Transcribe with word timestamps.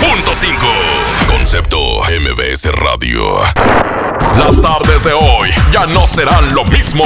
92.5. 0.00 0.56
Concepto 1.26 1.78
MBS 2.02 2.66
Radio. 2.72 3.40
Las 4.38 4.60
tardes 4.60 5.04
de 5.04 5.12
hoy 5.12 5.50
ya 5.72 5.86
no 5.86 6.06
serán 6.06 6.54
lo 6.54 6.64
mismo. 6.64 7.04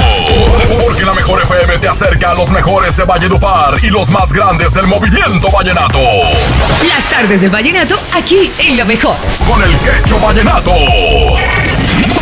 Porque 0.83 1.05
la 1.05 1.13
mejor 1.13 1.41
FM 1.41 1.79
te 1.79 1.87
acerca 1.87 2.31
a 2.31 2.33
los 2.33 2.49
mejores 2.49 2.97
de 2.97 3.05
Valledupar 3.05 3.79
y 3.83 3.89
los 3.89 4.09
más 4.09 4.33
grandes 4.33 4.73
del 4.73 4.87
movimiento 4.87 5.49
vallenato. 5.51 5.99
Las 6.87 7.07
tardes 7.07 7.39
del 7.39 7.49
vallenato 7.49 7.97
aquí 8.13 8.51
en 8.59 8.77
lo 8.77 8.85
mejor. 8.85 9.15
Con 9.47 9.63
el 9.63 9.77
quecho 9.79 10.19
vallenato. 10.19 10.73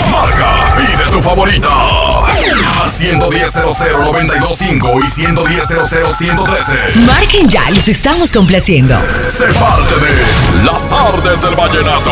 Marca, 0.08 0.76
pide 0.78 1.04
tu 1.12 1.22
favorita. 1.22 1.70
A 2.82 2.88
110 2.88 3.56
925 3.56 5.00
y 5.04 5.08
110 5.08 5.68
113 6.18 6.76
Marquen 7.06 7.50
ya, 7.50 7.70
los 7.72 7.88
estamos 7.88 8.32
complaciendo. 8.32 8.98
Se 9.32 9.46
parte 9.54 9.96
de 9.96 10.64
Las 10.64 10.88
tardes 10.88 11.42
del 11.42 11.56
vallenato. 11.56 12.12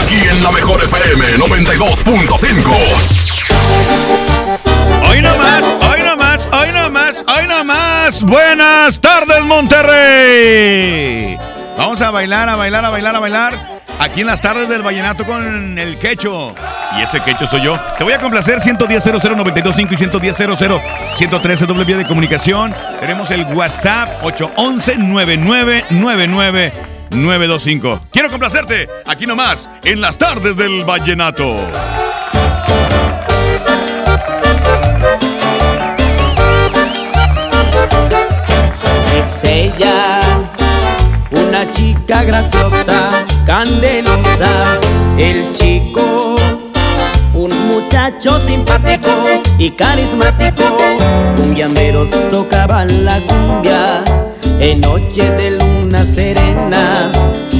Aquí 0.00 0.16
en 0.16 0.42
la 0.42 0.50
mejor 0.50 0.82
FM 0.82 1.38
92.5. 1.38 3.36
Hoy 5.08 5.22
no 5.22 5.36
más, 5.36 5.64
hoy 5.90 6.02
no 6.02 6.16
más, 6.16 6.48
hoy 6.52 6.72
no 6.72 6.90
más, 6.90 7.14
hoy 7.28 7.46
no 7.46 7.64
más. 7.64 8.22
Buenas 8.22 9.00
tardes, 9.00 9.44
Monterrey. 9.44 11.38
Vamos 11.78 12.00
a 12.00 12.10
bailar, 12.10 12.48
a 12.48 12.56
bailar, 12.56 12.84
a 12.84 12.90
bailar, 12.90 13.16
a 13.16 13.20
bailar. 13.20 13.75
Aquí 13.98 14.20
en 14.20 14.26
las 14.26 14.40
tardes 14.40 14.68
del 14.68 14.82
vallenato 14.82 15.24
con 15.24 15.78
el 15.78 15.98
quecho. 15.98 16.54
Y 16.98 17.02
ese 17.02 17.20
quecho 17.22 17.46
soy 17.46 17.62
yo. 17.62 17.78
Te 17.96 18.04
voy 18.04 18.12
a 18.12 18.20
complacer 18.20 18.60
110 18.60 19.04
00925 19.04 19.94
y 19.94 19.96
110 19.96 20.36
113 21.16 21.66
doble 21.66 21.84
vía 21.84 21.96
de 21.96 22.06
comunicación. 22.06 22.74
Tenemos 23.00 23.30
el 23.30 23.44
WhatsApp 23.44 24.08
811 24.22 24.96
9999 24.98 26.72
925. 27.10 28.00
Quiero 28.10 28.30
complacerte 28.30 28.88
aquí 29.06 29.26
nomás 29.26 29.68
en 29.84 30.00
las 30.00 30.18
tardes 30.18 30.56
del 30.56 30.84
vallenato. 30.84 31.56
Candelosa, 43.56 44.78
el 45.16 45.42
chico, 45.56 46.36
un 47.32 47.50
muchacho 47.68 48.38
simpático 48.38 49.24
y 49.56 49.70
carismático. 49.70 50.76
Cumbiamberos 51.36 52.10
tocaban 52.30 53.06
la 53.06 53.18
cumbia 53.20 54.04
en 54.60 54.82
noche 54.82 55.22
de 55.22 55.52
luna 55.52 56.04
serena, 56.04 57.10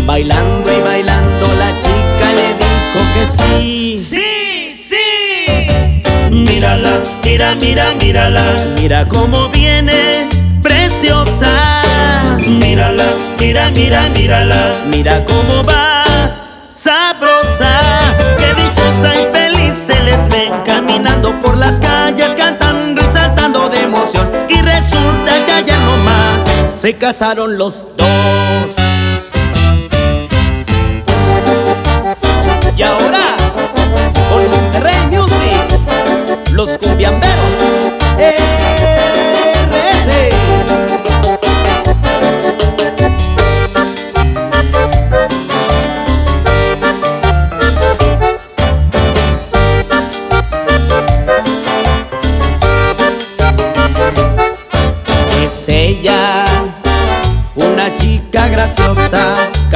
bailando 0.05 0.71
y 0.71 0.83
bailando 0.83 1.47
la 1.55 1.71
chica 1.81 2.27
le 2.39 2.49
dijo 2.61 3.01
que 3.15 3.25
sí. 3.39 3.99
Sí, 3.99 4.75
sí. 4.91 6.31
Mírala, 6.31 7.01
mira, 7.25 7.55
mira, 7.55 7.95
mírala, 7.99 8.45
mira 8.79 9.09
cómo 9.09 9.49
viene, 9.49 10.29
preciosa. 10.63 11.83
Mírala, 12.47 13.15
mira, 13.41 13.71
mira, 13.71 14.09
mírala, 14.11 14.73
mira 14.89 15.25
cómo 15.25 15.65
va, 15.65 15.86
sabrosa. 17.57 18.01
Qué 18.39 18.55
dichosa 18.55 19.21
y 19.21 19.27
feliz 19.33 19.75
se 19.87 19.99
les 20.01 20.29
ven 20.29 20.53
caminando 20.65 21.41
por 21.41 21.57
las 21.57 21.81
calles, 21.81 22.35
cantando 22.37 23.05
y 23.05 23.11
saltando 23.11 23.69
de 23.69 23.83
emoción. 23.83 24.29
Y 24.49 24.61
resulta 24.61 25.45
que 25.45 25.53
allá 25.53 25.77
nomás 25.79 26.79
se 26.79 26.95
casaron 26.95 27.59
los 27.59 27.87
dos. 27.97 28.77
Y 32.77 32.83
ahora, 32.83 33.21
con 34.31 34.49
Monterrey 34.51 35.07
Music, 35.11 35.81
los 36.53 36.77
cumbiamberos. 36.79 37.57
RC. 38.19 40.36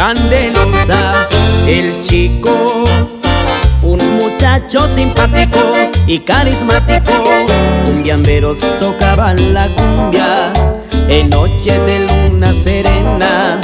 Candelosa, 0.00 1.28
el 1.66 1.92
chico, 2.02 2.84
un 3.82 3.98
muchacho 4.16 4.88
simpático 4.88 5.74
y 6.06 6.20
carismático. 6.20 7.12
Cumbiamberos 7.84 8.60
tocaban 8.78 9.52
la 9.52 9.68
cumbia 9.76 10.54
en 11.06 11.28
noche 11.28 11.78
de 11.80 12.06
luna 12.08 12.48
serena, 12.50 13.60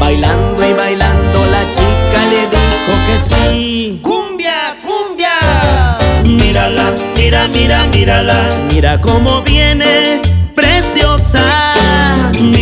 bailando 0.00 0.66
y 0.66 0.72
bailando 0.72 1.38
la 1.50 1.60
chica 1.74 2.18
le 2.30 2.40
dijo 2.54 2.94
que 3.06 3.18
sí. 3.28 4.00
Cumbia, 4.02 4.78
cumbia. 4.82 5.98
Mírala, 6.24 6.94
mira, 7.14 7.46
mira, 7.48 7.86
mírala, 7.92 8.48
mira 8.72 8.98
cómo 9.02 9.42
viene. 9.42 10.22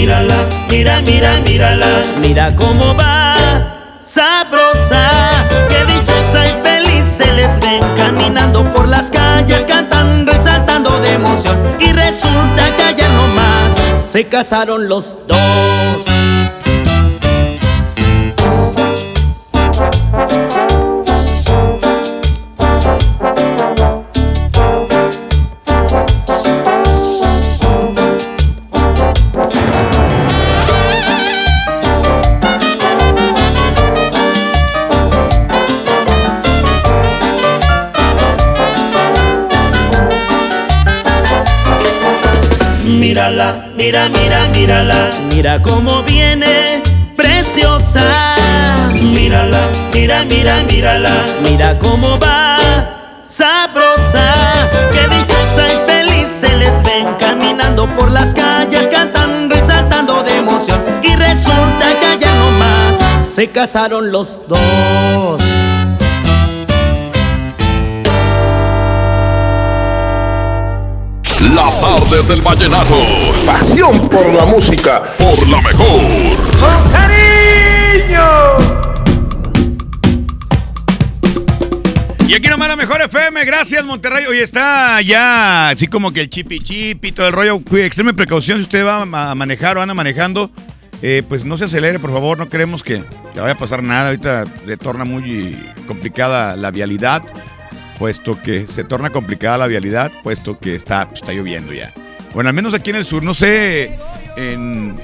Mírala, 0.02 0.48
mira, 0.68 1.00
mira, 1.00 1.30
mírala, 1.46 2.02
mira 2.20 2.56
cómo 2.56 2.92
va, 2.96 3.36
sabrosa. 4.00 5.30
Qué 5.68 5.84
dichosa 5.84 6.44
y 6.44 6.60
feliz 6.60 7.04
se 7.08 7.32
les 7.32 7.60
ven 7.60 7.80
caminando 7.96 8.64
por 8.74 8.88
las 8.88 9.12
calles, 9.12 9.64
cantando 9.64 10.32
y 10.36 10.40
saltando 10.40 10.90
de 11.02 11.12
emoción. 11.12 11.56
Y 11.78 11.92
resulta 11.92 12.74
que 12.76 12.82
allá 12.82 13.08
nomás 13.10 13.74
se 14.04 14.24
casaron 14.24 14.88
los 14.88 15.18
dos. 15.28 16.08
Mírala, 43.02 43.66
mira, 43.76 44.08
mira, 44.08 44.46
mírala, 44.54 45.10
mira 45.34 45.60
cómo 45.60 46.04
viene, 46.04 46.84
preciosa. 47.16 48.36
Mírala, 48.94 49.58
mira, 49.92 50.24
mira, 50.24 50.62
mírala, 50.70 51.10
mira 51.42 51.76
cómo 51.80 52.16
va, 52.20 53.18
sabrosa. 53.24 54.32
Qué 54.92 55.00
dichosa 55.16 55.66
y 55.66 55.84
feliz 55.84 56.28
se 56.28 56.56
les 56.56 56.80
ven 56.84 57.12
caminando 57.18 57.88
por 57.96 58.08
las 58.08 58.32
calles, 58.34 58.88
cantando 58.88 59.56
y 59.58 59.64
saltando 59.64 60.22
de 60.22 60.36
emoción. 60.36 60.80
Y 61.02 61.16
resulta 61.16 61.98
que 61.98 62.06
allá 62.06 62.32
nomás 62.36 62.98
se 63.26 63.50
casaron 63.50 64.12
los 64.12 64.46
dos. 64.46 65.42
Las 71.50 71.80
tardes 71.80 72.28
del 72.28 72.40
vallenato. 72.40 72.94
Pasión 73.44 74.08
por 74.08 74.32
la 74.32 74.44
música. 74.44 75.02
Por 75.18 75.48
la 75.48 75.60
mejor. 75.60 76.42
Y 82.28 82.34
aquí 82.34 82.48
nomás 82.48 82.68
la 82.68 82.76
mejor 82.76 83.02
FM, 83.02 83.44
gracias 83.44 83.84
Monterrey. 83.84 84.24
Hoy 84.24 84.38
está 84.38 85.02
ya 85.02 85.68
así 85.68 85.86
como 85.86 86.12
que 86.12 86.22
el 86.22 86.30
chipi 86.30 86.60
chip 86.60 87.04
y 87.04 87.12
todo 87.12 87.26
el 87.26 87.32
rollo. 87.34 87.60
Extreme 87.72 88.14
precaución 88.14 88.56
si 88.56 88.62
usted 88.62 88.86
va 88.86 89.02
a 89.02 89.34
manejar 89.34 89.76
o 89.76 89.82
anda 89.82 89.92
manejando. 89.92 90.50
Eh, 91.02 91.22
pues 91.28 91.44
no 91.44 91.56
se 91.58 91.64
acelere, 91.64 91.98
por 91.98 92.12
favor, 92.12 92.38
no 92.38 92.48
queremos 92.48 92.84
que, 92.84 93.02
que 93.34 93.40
vaya 93.40 93.54
a 93.54 93.58
pasar 93.58 93.82
nada. 93.82 94.06
Ahorita 94.06 94.44
se 94.64 94.76
torna 94.76 95.04
muy 95.04 95.58
complicada 95.86 96.56
la 96.56 96.70
vialidad, 96.70 97.22
puesto 98.02 98.36
que 98.42 98.66
se 98.66 98.82
torna 98.82 99.10
complicada 99.10 99.58
la 99.58 99.68
vialidad, 99.68 100.10
puesto 100.24 100.58
que 100.58 100.74
está, 100.74 101.08
está 101.14 101.32
lloviendo 101.32 101.72
ya. 101.72 101.92
Bueno, 102.34 102.48
al 102.48 102.54
menos 102.54 102.74
aquí 102.74 102.90
en 102.90 102.96
el 102.96 103.04
sur, 103.04 103.22
no 103.22 103.32
sé, 103.32 103.96
en, 104.34 104.96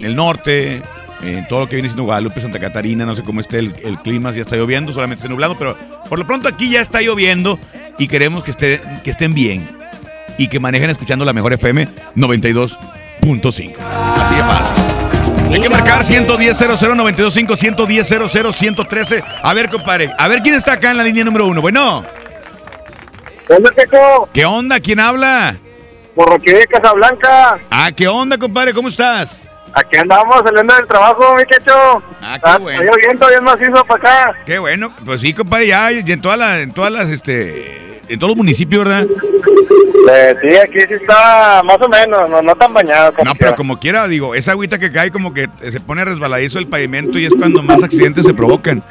el 0.00 0.16
norte, 0.16 0.82
en 1.22 1.46
todo 1.46 1.60
lo 1.60 1.68
que 1.68 1.76
viene 1.76 1.88
siendo 1.88 2.02
Guadalupe, 2.02 2.40
Santa 2.40 2.58
Catarina, 2.58 3.06
no 3.06 3.14
sé 3.14 3.22
cómo 3.22 3.40
esté 3.40 3.60
el, 3.60 3.98
clima, 4.02 4.32
si 4.32 4.38
ya 4.38 4.42
está 4.42 4.56
lloviendo, 4.56 4.92
solamente 4.92 5.20
está 5.20 5.28
nublado, 5.28 5.56
pero 5.56 5.76
por 6.08 6.18
lo 6.18 6.26
pronto 6.26 6.48
aquí 6.48 6.72
ya 6.72 6.80
está 6.80 7.00
lloviendo 7.02 7.56
y 8.00 8.08
queremos 8.08 8.42
que, 8.42 8.50
esté, 8.50 8.80
que 9.04 9.10
estén 9.10 9.32
bien 9.32 9.68
y 10.38 10.48
que 10.48 10.58
manejen 10.58 10.90
escuchando 10.90 11.24
la 11.24 11.32
mejor 11.32 11.52
FM 11.52 11.86
92.5. 12.16 13.76
Así 13.78 14.34
de 14.34 14.42
fácil. 14.42 14.97
Hay 15.50 15.60
que 15.60 15.68
marcar 15.70 16.04
110 16.04 16.58
00925 16.58 17.56
110 17.56 18.08
113 18.54 19.24
A 19.42 19.54
ver, 19.54 19.70
compadre. 19.70 20.10
A 20.18 20.28
ver 20.28 20.42
quién 20.42 20.54
está 20.54 20.72
acá 20.74 20.90
en 20.90 20.98
la 20.98 21.02
línea 21.02 21.24
número 21.24 21.46
uno. 21.46 21.60
Bueno. 21.62 22.04
¿Qué 24.32 24.44
onda? 24.44 24.78
¿Quién 24.78 25.00
habla? 25.00 25.56
Por 26.14 26.32
aquí 26.32 26.52
de 26.52 26.66
Casablanca. 26.66 27.58
Ah, 27.70 27.90
¿qué 27.94 28.06
onda, 28.06 28.36
compadre? 28.36 28.74
¿Cómo 28.74 28.88
estás? 28.88 29.42
Aquí 29.72 29.96
andamos 29.98 30.42
saliendo 30.44 30.74
del 30.74 30.86
trabajo, 30.86 31.34
mi 31.36 31.44
quecho. 31.44 32.02
Ah, 32.20 32.38
qué 32.42 32.62
bueno. 32.62 32.82
Está 32.82 32.92
lloviendo 32.92 33.28
bien 33.28 33.44
macizo 33.44 33.84
para 33.84 34.00
acá. 34.00 34.38
Qué 34.44 34.58
bueno. 34.58 34.94
Pues 35.04 35.20
sí, 35.20 35.32
compadre, 35.32 35.68
ya 35.68 35.92
y 35.92 36.00
en 36.00 36.20
todas 36.20 36.38
las, 36.38 36.58
en 36.60 36.72
todas 36.72 36.92
las, 36.92 37.08
este, 37.08 38.00
en 38.08 38.18
todos 38.18 38.30
los 38.30 38.36
municipios, 38.36 38.84
¿verdad? 38.84 39.06
Eh, 40.10 40.34
sí, 40.40 40.56
aquí 40.56 40.78
sí 40.88 40.94
está 40.94 41.62
más 41.64 41.76
o 41.80 41.88
menos, 41.88 42.30
no, 42.30 42.40
no 42.40 42.54
tan 42.56 42.72
bañado. 42.72 43.12
no, 43.24 43.34
pero 43.34 43.54
como 43.54 43.78
quiera, 43.78 44.08
digo, 44.08 44.34
esa 44.34 44.52
agüita 44.52 44.78
que 44.78 44.90
cae 44.90 45.10
como 45.10 45.34
que 45.34 45.48
se 45.60 45.80
pone 45.80 46.04
resbaladizo 46.04 46.58
el 46.58 46.66
pavimento 46.66 47.18
y 47.18 47.26
es 47.26 47.32
cuando 47.38 47.62
más 47.62 47.82
accidentes 47.82 48.24
se 48.24 48.34
provocan. 48.34 48.82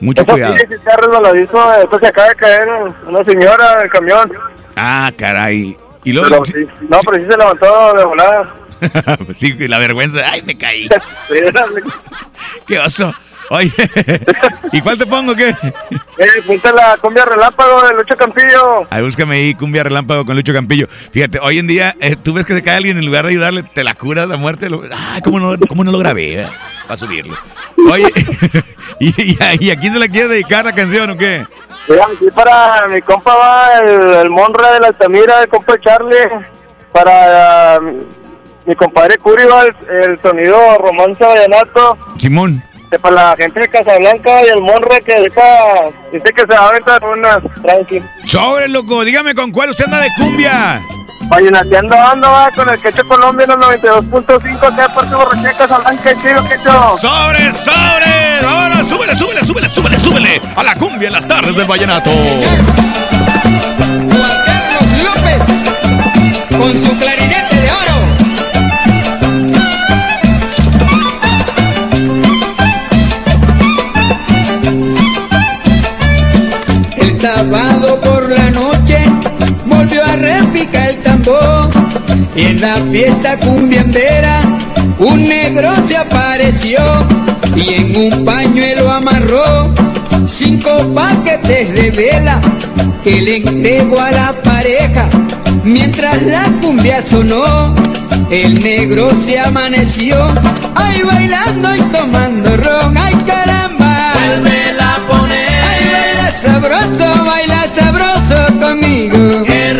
Mucho 0.00 0.26
cuidado. 0.26 0.54
Sí, 0.58 0.64
sí 0.68 0.74
está 0.74 0.96
resbaladizo, 0.96 1.74
esto 1.82 1.98
se 1.98 2.06
acaba 2.08 2.28
de 2.28 2.34
caer 2.34 2.68
una 3.06 3.24
señora 3.24 3.80
del 3.80 3.90
camión. 3.90 4.30
Ah, 4.76 5.10
caray. 5.16 5.76
Y 6.04 6.12
luego, 6.12 6.28
no, 6.28 7.00
pero 7.04 7.16
sí 7.16 7.30
se 7.30 7.36
levantó 7.36 7.94
de 7.94 8.04
volada. 8.04 8.54
Pues 9.24 9.38
sí, 9.38 9.52
la 9.68 9.78
vergüenza. 9.78 10.20
¡Ay, 10.30 10.42
me 10.42 10.56
caí! 10.56 10.88
¡Qué 12.66 12.78
oso! 12.78 13.12
Oye, 13.48 13.72
¿y 14.72 14.80
cuál 14.80 14.98
te 14.98 15.06
pongo 15.06 15.32
qué? 15.34 15.50
Eh, 15.50 16.42
ponte 16.44 16.72
la 16.72 16.96
cumbia 17.00 17.24
relámpago 17.24 17.80
de 17.82 17.94
Lucho 17.94 18.16
Campillo. 18.16 18.86
Ay, 18.90 19.02
búscame 19.02 19.36
ahí 19.36 19.54
cumbia 19.54 19.84
relámpago 19.84 20.24
con 20.24 20.34
Lucho 20.34 20.52
Campillo. 20.52 20.88
Fíjate, 21.12 21.38
hoy 21.40 21.60
en 21.60 21.68
día, 21.68 21.94
eh, 22.00 22.16
tú 22.16 22.34
ves 22.34 22.44
que 22.44 22.54
se 22.54 22.62
cae 22.62 22.76
alguien 22.76 22.98
en 22.98 23.06
lugar 23.06 23.24
de 23.24 23.30
ayudarle, 23.30 23.62
te 23.62 23.84
la 23.84 23.94
curas 23.94 24.28
la 24.28 24.36
muerte. 24.36 24.68
Lo... 24.68 24.82
Ah, 24.92 25.20
¿cómo 25.22 25.38
no, 25.38 25.56
cómo 25.68 25.84
no 25.84 25.92
lo 25.92 25.98
grabé? 25.98 26.42
Eh? 26.42 26.48
Para 26.88 26.96
subirlo. 26.96 27.36
Oye, 27.88 28.12
¿y, 28.98 29.36
y, 29.60 29.70
a 29.70 29.76
quién 29.76 29.92
se 29.92 29.98
la 30.00 30.08
quiere 30.08 30.26
dedicar 30.26 30.64
la 30.64 30.74
canción 30.74 31.10
o 31.10 31.16
qué? 31.16 31.44
Sí, 32.18 32.28
para 32.34 32.88
mi 32.88 33.00
compa 33.00 33.32
va 33.32 33.78
el, 33.78 34.26
el 34.26 34.30
Monra 34.30 34.72
de 34.72 34.80
la 34.80 34.86
Altamira, 34.88 35.42
el 35.42 35.48
compa 35.48 35.78
Charlie. 35.78 36.16
Para 36.92 37.78
mi 38.66 38.74
compadre 38.74 39.16
Curi 39.18 39.42
el, 39.42 40.02
el 40.02 40.20
sonido 40.20 40.56
romance 40.78 41.24
vallenato. 41.24 41.96
Simón. 42.18 42.62
para 43.00 43.14
la 43.14 43.36
gente 43.36 43.60
de 43.60 43.68
Casablanca 43.68 44.44
y 44.44 44.48
el 44.48 44.60
Monre 44.60 45.00
que 45.04 45.20
deja, 45.20 45.42
dice 46.12 46.32
que 46.34 46.40
se 46.42 46.46
va 46.46 46.58
a 46.58 46.68
aventar 46.68 47.02
unas 47.04 47.38
tranqui. 47.62 48.02
Sobre, 48.24 48.68
loco, 48.68 49.04
dígame 49.04 49.34
con 49.34 49.52
cuál 49.52 49.70
usted 49.70 49.84
anda 49.84 50.00
de 50.00 50.08
cumbia. 50.16 50.82
Vallenateando 51.28 51.96
ando 51.96 52.28
va 52.28 52.50
con 52.54 52.68
el 52.68 52.80
Quecho 52.80 53.06
Colombia 53.08 53.44
en 53.44 53.50
el 53.50 53.56
92.5 53.58 54.76
que 54.76 54.94
parte 54.94 55.14
borracha 55.14 55.58
Casablanca 55.58 56.12
y 56.12 56.16
chido 56.16 56.48
Quecho. 56.48 56.98
Sobre, 56.98 57.52
sobre, 57.52 58.46
ahora 58.46 58.84
súbele, 58.88 59.16
súbele, 59.16 59.44
súbele, 59.44 59.68
súbele, 59.68 59.98
súbele 59.98 60.40
a 60.56 60.62
la 60.62 60.74
cumbia 60.74 61.08
en 61.08 61.14
las 61.14 61.26
tardes 61.26 61.56
del 61.56 61.66
vallenato. 61.66 62.10
Juan 62.10 62.56
Carlos 64.46 65.02
López 65.02 65.42
con 66.58 66.78
su 66.78 66.98
clarinete 66.98 67.55
y 82.36 82.42
en 82.42 82.60
la 82.60 82.76
fiesta 82.92 83.38
cumbiandera 83.38 84.40
un 84.98 85.24
negro 85.24 85.72
se 85.86 85.96
apareció 85.96 86.78
y 87.54 87.74
en 87.74 87.96
un 87.96 88.24
pañuelo 88.24 88.90
amarró 88.90 89.72
cinco 90.26 90.70
paquetes 90.94 91.72
de 91.72 91.90
vela 91.90 92.40
que 93.02 93.20
le 93.20 93.36
entregó 93.36 94.00
a 94.00 94.10
la 94.10 94.32
pareja. 94.42 95.08
Mientras 95.64 96.22
la 96.22 96.44
cumbia 96.60 97.02
sonó 97.08 97.74
el 98.30 98.60
negro 98.62 99.10
se 99.14 99.38
amaneció 99.38 100.34
ay 100.74 101.02
bailando 101.02 101.74
y 101.74 101.80
tomando 101.82 102.56
ron. 102.56 102.96
Ay 102.96 103.14
caramba 103.26 103.66
sabroso, 106.42 107.24
baila 107.24 107.66
sabroso 107.68 108.58
conmigo. 108.60 109.44
Que 109.44 109.74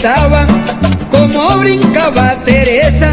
como 0.00 0.14
estaba, 0.14 0.46
como 1.10 1.58
brincaba 1.58 2.42
Teresa, 2.44 3.12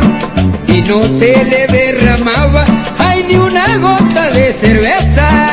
y 0.67 0.81
no 0.81 1.03
se 1.03 1.43
le 1.43 1.67
derramaba, 1.67 2.63
ay 2.97 3.23
ni 3.23 3.35
una 3.35 3.77
gota 3.77 4.29
de 4.29 4.53
cerveza. 4.53 5.46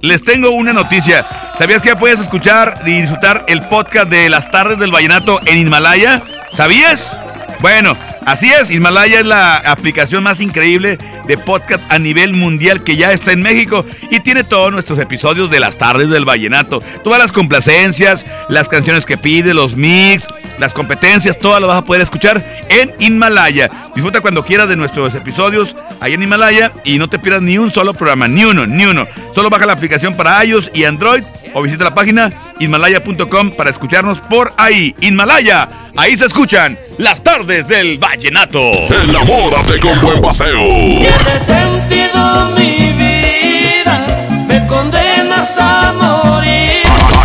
Les 0.00 0.22
tengo 0.22 0.50
una 0.50 0.72
noticia. 0.72 1.26
¿Sabías 1.58 1.82
que 1.82 1.88
ya 1.88 1.98
puedes 1.98 2.20
escuchar 2.20 2.82
y 2.86 3.00
disfrutar 3.00 3.44
el 3.48 3.62
podcast 3.62 4.08
de 4.08 4.28
las 4.28 4.50
tardes 4.50 4.78
del 4.78 4.90
vallenato 4.90 5.40
en 5.46 5.58
Himalaya? 5.58 6.22
¿Sabías? 6.54 7.18
Bueno, 7.60 7.96
así 8.24 8.50
es, 8.50 8.70
Himalaya 8.70 9.20
es 9.20 9.26
la 9.26 9.56
aplicación 9.56 10.22
más 10.22 10.40
increíble 10.40 10.98
de 11.28 11.38
podcast 11.38 11.84
a 11.90 11.98
nivel 11.98 12.32
mundial 12.32 12.82
que 12.82 12.96
ya 12.96 13.12
está 13.12 13.30
en 13.32 13.42
México 13.42 13.84
y 14.10 14.20
tiene 14.20 14.42
todos 14.42 14.72
nuestros 14.72 14.98
episodios 14.98 15.50
de 15.50 15.60
las 15.60 15.78
tardes 15.78 16.10
del 16.10 16.24
vallenato. 16.24 16.82
Todas 17.04 17.20
las 17.20 17.30
complacencias, 17.30 18.26
las 18.48 18.68
canciones 18.68 19.04
que 19.04 19.18
pide, 19.18 19.54
los 19.54 19.76
mix, 19.76 20.26
las 20.58 20.72
competencias, 20.72 21.38
todas 21.38 21.60
las 21.60 21.68
vas 21.68 21.78
a 21.78 21.84
poder 21.84 22.02
escuchar 22.02 22.44
en 22.68 22.92
Himalaya. 22.98 23.70
Disfruta 23.94 24.20
cuando 24.20 24.44
quieras 24.44 24.68
de 24.68 24.76
nuestros 24.76 25.14
episodios 25.14 25.76
ahí 26.00 26.14
en 26.14 26.22
Himalaya 26.22 26.72
y 26.84 26.98
no 26.98 27.08
te 27.08 27.18
pierdas 27.18 27.42
ni 27.42 27.58
un 27.58 27.70
solo 27.70 27.94
programa, 27.94 28.26
ni 28.26 28.44
uno, 28.44 28.66
ni 28.66 28.86
uno. 28.86 29.06
Solo 29.34 29.50
baja 29.50 29.66
la 29.66 29.74
aplicación 29.74 30.16
para 30.16 30.44
iOS 30.44 30.70
y 30.74 30.84
Android 30.84 31.22
o 31.54 31.62
visita 31.62 31.84
la 31.84 31.94
página 31.94 32.32
himalaya.com 32.58 33.50
para 33.52 33.70
escucharnos 33.70 34.20
por 34.20 34.52
ahí. 34.56 34.94
Himalaya, 35.00 35.68
ahí 35.96 36.16
se 36.16 36.26
escuchan 36.26 36.78
las 36.98 37.22
tardes 37.22 37.66
del 37.66 37.98
vallenato. 37.98 38.58
Enamórate 38.60 39.80
con 39.80 40.00
buen 40.00 40.20
paseo. 40.20 40.64
Tiene 40.64 41.40
sentido 41.40 42.50
mi 42.56 42.92
vida, 42.92 44.06
me 44.46 44.66
condenas 44.66 45.56
a 45.58 45.92
morir. 45.92 46.82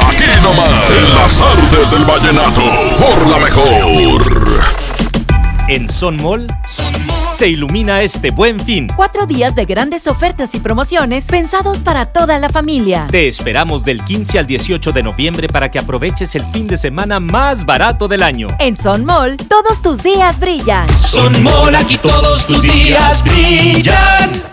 Aquí 0.10 0.42
nomás, 0.42 0.90
en 0.90 1.16
las 1.16 1.38
tardes 1.38 1.92
del 1.92 2.06
vallenato, 2.06 2.62
por 2.98 3.28
la 3.28 3.38
mejor. 3.38 4.83
En 5.70 5.90
Son 5.90 6.22
Mall 6.22 6.48
se 7.30 7.48
ilumina 7.48 8.02
este 8.02 8.32
buen 8.32 8.60
fin. 8.60 8.88
Cuatro 8.96 9.26
días 9.26 9.56
de 9.56 9.66
grandes 9.66 10.08
ofertas 10.08 10.54
y 10.56 10.60
promociones 10.60 11.26
pensados 11.26 11.80
para 11.80 12.08
toda 12.08 12.38
la 12.38 12.50
familia. 12.50 13.08
Te 13.10 13.28
esperamos 13.28 13.86
del 13.86 14.04
15 14.04 14.40
al 14.40 14.46
18 14.46 14.92
de 14.92 15.04
noviembre 15.04 15.48
para 15.48 15.72
que 15.72 15.80
aproveches 15.80 16.36
el 16.36 16.44
fin 16.46 16.68
de 16.68 16.76
semana 16.78 17.20
más 17.20 17.66
barato 17.66 18.08
del 18.08 18.24
año. 18.24 18.48
En 18.60 18.76
Son 18.76 19.06
Mall, 19.06 19.38
todos 19.38 19.82
tus 19.82 20.04
días 20.04 20.40
brillan. 20.40 20.88
Son 20.98 21.42
Mall, 21.42 21.76
aquí 21.76 21.98
todos 21.98 22.46
tus 22.46 22.62
días 22.62 23.24
brillan. 23.24 24.44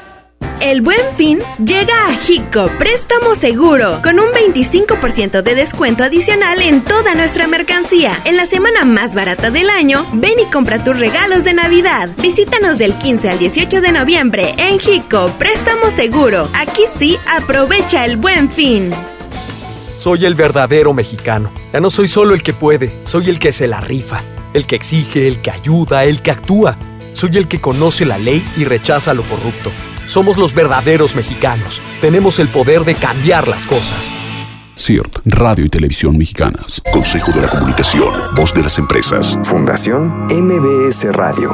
El 0.60 0.82
buen 0.82 1.00
fin 1.16 1.38
llega 1.64 1.94
a 2.06 2.12
Hico 2.28 2.70
Préstamo 2.78 3.34
Seguro 3.34 4.02
con 4.02 4.20
un 4.20 4.26
25% 4.26 5.40
de 5.40 5.54
descuento 5.54 6.04
adicional 6.04 6.60
en 6.60 6.82
toda 6.84 7.14
nuestra 7.14 7.46
mercancía. 7.46 8.12
En 8.26 8.36
la 8.36 8.44
semana 8.44 8.84
más 8.84 9.14
barata 9.14 9.50
del 9.50 9.70
año, 9.70 10.04
ven 10.12 10.38
y 10.38 10.44
compra 10.50 10.84
tus 10.84 10.98
regalos 10.98 11.44
de 11.44 11.54
Navidad. 11.54 12.10
Visítanos 12.18 12.76
del 12.76 12.92
15 12.98 13.30
al 13.30 13.38
18 13.38 13.80
de 13.80 13.92
noviembre 13.92 14.54
en 14.58 14.78
Hico 14.86 15.28
Préstamo 15.38 15.88
Seguro. 15.88 16.50
Aquí 16.52 16.82
sí, 16.94 17.16
aprovecha 17.26 18.04
el 18.04 18.18
buen 18.18 18.50
fin. 18.50 18.90
Soy 19.96 20.26
el 20.26 20.34
verdadero 20.34 20.92
mexicano. 20.92 21.50
Ya 21.72 21.80
no 21.80 21.88
soy 21.88 22.06
solo 22.06 22.34
el 22.34 22.42
que 22.42 22.52
puede, 22.52 23.00
soy 23.04 23.30
el 23.30 23.38
que 23.38 23.52
se 23.52 23.66
la 23.66 23.80
rifa, 23.80 24.20
el 24.52 24.66
que 24.66 24.76
exige, 24.76 25.26
el 25.26 25.40
que 25.40 25.52
ayuda, 25.52 26.04
el 26.04 26.20
que 26.20 26.32
actúa. 26.32 26.76
Soy 27.14 27.38
el 27.38 27.48
que 27.48 27.62
conoce 27.62 28.04
la 28.04 28.18
ley 28.18 28.46
y 28.58 28.64
rechaza 28.66 29.14
lo 29.14 29.22
corrupto. 29.22 29.72
Somos 30.06 30.36
los 30.38 30.54
verdaderos 30.54 31.14
mexicanos. 31.16 31.82
Tenemos 32.00 32.38
el 32.38 32.48
poder 32.48 32.84
de 32.84 32.94
cambiar 32.94 33.48
las 33.48 33.66
cosas. 33.66 34.12
CIRT, 34.76 35.18
Radio 35.26 35.66
y 35.66 35.68
Televisión 35.68 36.16
Mexicanas. 36.16 36.80
Consejo 36.92 37.32
de 37.32 37.42
la 37.42 37.48
Comunicación, 37.48 38.12
Voz 38.34 38.54
de 38.54 38.62
las 38.62 38.78
Empresas. 38.78 39.38
Fundación 39.44 40.26
MBS 40.30 41.12
Radio. 41.12 41.50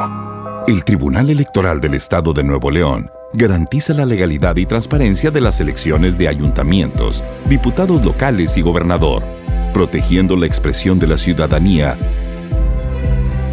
El 0.67 0.83
Tribunal 0.83 1.29
Electoral 1.29 1.81
del 1.81 1.93
Estado 1.93 2.33
de 2.33 2.43
Nuevo 2.43 2.71
León 2.71 3.09
garantiza 3.33 3.93
la 3.93 4.05
legalidad 4.05 4.55
y 4.55 4.65
transparencia 4.65 5.31
de 5.31 5.41
las 5.41 5.59
elecciones 5.59 6.17
de 6.17 6.27
ayuntamientos, 6.27 7.23
diputados 7.49 8.03
locales 8.03 8.55
y 8.57 8.61
gobernador, 8.61 9.23
protegiendo 9.73 10.35
la 10.35 10.45
expresión 10.45 10.97
de 10.97 11.07
la 11.07 11.17
ciudadanía 11.17 11.97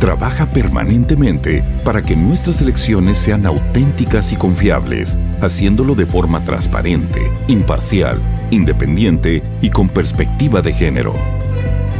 trabaja 0.04 0.50
permanentemente 0.50 1.64
para 1.82 2.02
que 2.02 2.14
nuestras 2.14 2.60
elecciones 2.60 3.16
sean 3.16 3.46
auténticas 3.46 4.32
y 4.32 4.36
confiables, 4.36 5.18
haciéndolo 5.40 5.94
de 5.94 6.04
forma 6.04 6.44
transparente, 6.44 7.32
imparcial, 7.48 8.20
independiente 8.50 9.42
y 9.62 9.70
con 9.70 9.88
perspectiva 9.88 10.60
de 10.60 10.74
género. 10.74 11.14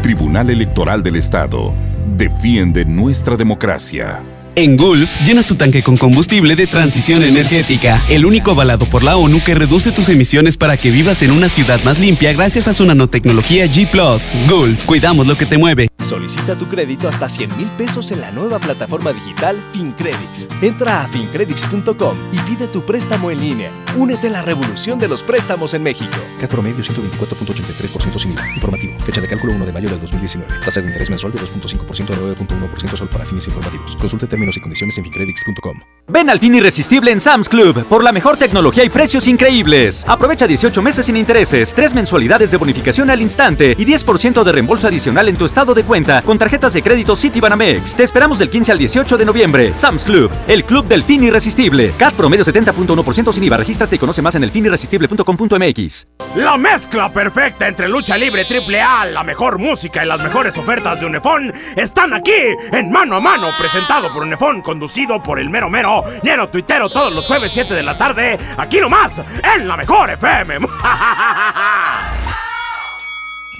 Tribunal 0.03 0.51
Electoral 0.51 1.03
del 1.03 1.17
Estado. 1.17 1.73
Defiende 2.19 2.85
nuestra 2.85 3.39
democracia. 3.39 4.21
En 4.55 4.77
Gulf, 4.77 5.11
llenas 5.25 5.47
tu 5.47 5.55
tanque 5.55 5.83
con 5.83 5.97
combustible 5.97 6.57
de 6.57 6.67
transición 6.67 7.23
energética, 7.23 8.05
el 8.11 8.27
único 8.27 8.51
avalado 8.51 8.85
por 8.85 9.03
la 9.03 9.17
ONU 9.17 9.43
que 9.43 9.55
reduce 9.55 9.93
tus 9.93 10.11
emisiones 10.11 10.59
para 10.59 10.77
que 10.77 10.91
vivas 10.91 11.23
en 11.23 11.31
una 11.31 11.49
ciudad 11.49 11.83
más 11.85 11.99
limpia 11.99 12.35
gracias 12.35 12.69
a 12.69 12.75
su 12.75 12.85
nanotecnología 12.85 13.65
G⁇ 13.65 13.91
Gulf, 14.47 14.85
cuidamos 14.85 15.27
lo 15.27 15.39
que 15.39 15.47
te 15.47 15.57
mueve. 15.57 15.89
Solicita 16.05 16.55
tu 16.55 16.69
crédito 16.69 17.09
hasta 17.09 17.31
100 17.31 17.57
mil 17.57 17.67
pesos 17.79 18.11
en 18.11 18.21
la 18.21 18.31
nueva 18.31 18.59
plataforma 18.59 19.11
digital 19.15 19.59
FinCredits. 19.73 20.49
Entra 20.61 21.03
a 21.03 21.09
fincredits.com 21.09 22.17
y 22.31 22.39
pide 22.41 22.69
tu 22.69 22.85
préstamo 22.85 23.31
en 23.31 23.41
línea. 23.41 23.71
Únete 23.97 24.29
a 24.29 24.31
la 24.31 24.43
revolución 24.43 24.99
de 24.99 25.09
los 25.09 25.23
préstamos 25.23 25.73
en 25.73 25.83
México. 25.83 26.13
CAT 26.41 26.51
promedio 26.51 26.85
124.83% 26.85 28.19
sin 28.19 28.33
IVA. 28.33 28.55
Informativo. 28.55 28.99
Fecha 29.01 29.23
de 29.23 29.29
cálculo 29.29 29.55
1 29.55 29.65
de 29.65 29.73
mayo 29.73 29.89
del 29.89 29.99
2019. 30.01 30.61
Tasa 30.63 30.83
de 30.83 30.89
interés 30.89 31.09
mensual 31.09 31.33
de 31.33 31.41
2.5% 31.41 32.11
a 32.11 32.37
9.1% 32.37 32.97
solo 32.97 33.11
para 33.11 33.25
fines 33.25 33.47
informativos. 33.47 33.97
Consulte 33.97 34.27
términos 34.27 34.59
y 34.59 34.61
condiciones 34.61 34.99
en 34.99 35.05
fincredits.com. 35.05 35.81
Ven 36.09 36.29
al 36.29 36.39
fin 36.39 36.55
irresistible 36.55 37.13
en 37.13 37.21
Sam's 37.21 37.49
Club 37.49 37.83
por 37.87 38.05
la 38.05 38.13
mejor 38.13 38.37
tecnología 38.37 38.85
y 38.85 38.91
precios 38.91 39.27
increíbles. 39.27 40.05
Aprovecha 40.07 40.47
18 40.47 40.83
meses 40.83 41.07
sin 41.07 41.17
intereses, 41.17 41.73
3 41.73 41.95
mensualidades 41.95 42.51
de 42.51 42.59
bonificación 42.59 43.09
al 43.09 43.23
instante 43.23 43.75
y 43.79 43.87
10% 43.87 44.45
de 44.45 44.53
reembolso 44.53 44.87
adicional 44.89 45.31
en 45.31 45.37
tu 45.37 45.47
estado 45.47 45.73
de 45.73 45.83
cuenta 45.83 45.94
con 46.25 46.39
tarjetas 46.39 46.73
de 46.73 46.83
crédito 46.83 47.15
Citibanamex. 47.15 47.95
Te 47.95 48.03
esperamos 48.03 48.41
del 48.41 48.51
15 48.51 48.73
al 48.73 48.79
18 48.79 49.17
de 49.17 49.25
noviembre. 49.25 49.73
Sam's 49.77 50.05
Club, 50.05 50.29
el 50.49 50.65
club 50.65 50.89
del 50.89 51.05
fin 51.05 51.23
irresistible. 51.23 51.93
CAT 51.97 52.15
promedio 52.15 52.45
70.1% 52.45 53.33
sin 53.33 53.45
IVA. 53.45 53.59
Regístrate 53.59 53.95
y 53.95 53.99
conoce 54.01 54.21
más 54.21 54.35
en 54.35 54.43
elfinirresistible.com.mx. 54.43 56.09
La 56.35 56.57
mezcla 56.57 57.13
perfecta 57.13 57.69
entre 57.69 57.89
lucha 57.89 58.17
libre 58.17 58.45
triple 58.45 58.81
A, 58.81 59.05
la 59.05 59.23
mejor 59.23 59.61
música 59.61 60.05
y 60.05 60.09
las 60.09 60.21
mejores 60.21 60.59
ofertas 60.59 60.99
de 60.99 61.07
Unefón 61.07 61.53
están 61.77 62.13
aquí 62.13 62.33
en 62.73 62.91
Mano 62.91 63.19
a 63.19 63.21
Mano, 63.21 63.47
presentado 63.57 64.13
por 64.13 64.25
Unefón, 64.25 64.63
conducido 64.63 65.23
por 65.23 65.39
el 65.39 65.49
mero 65.49 65.71
mero, 65.71 66.03
lleno 66.25 66.49
tuitero 66.49 66.91
todos 66.91 67.15
los 67.15 67.25
jueves 67.29 67.53
7 67.53 67.73
de 67.73 67.85
la 67.85 67.97
tarde, 67.97 68.37
aquí 68.57 68.81
nomás, 68.81 69.23
en 69.57 69.69
la 69.69 69.77
mejor 69.77 70.11
FM. 70.11 70.59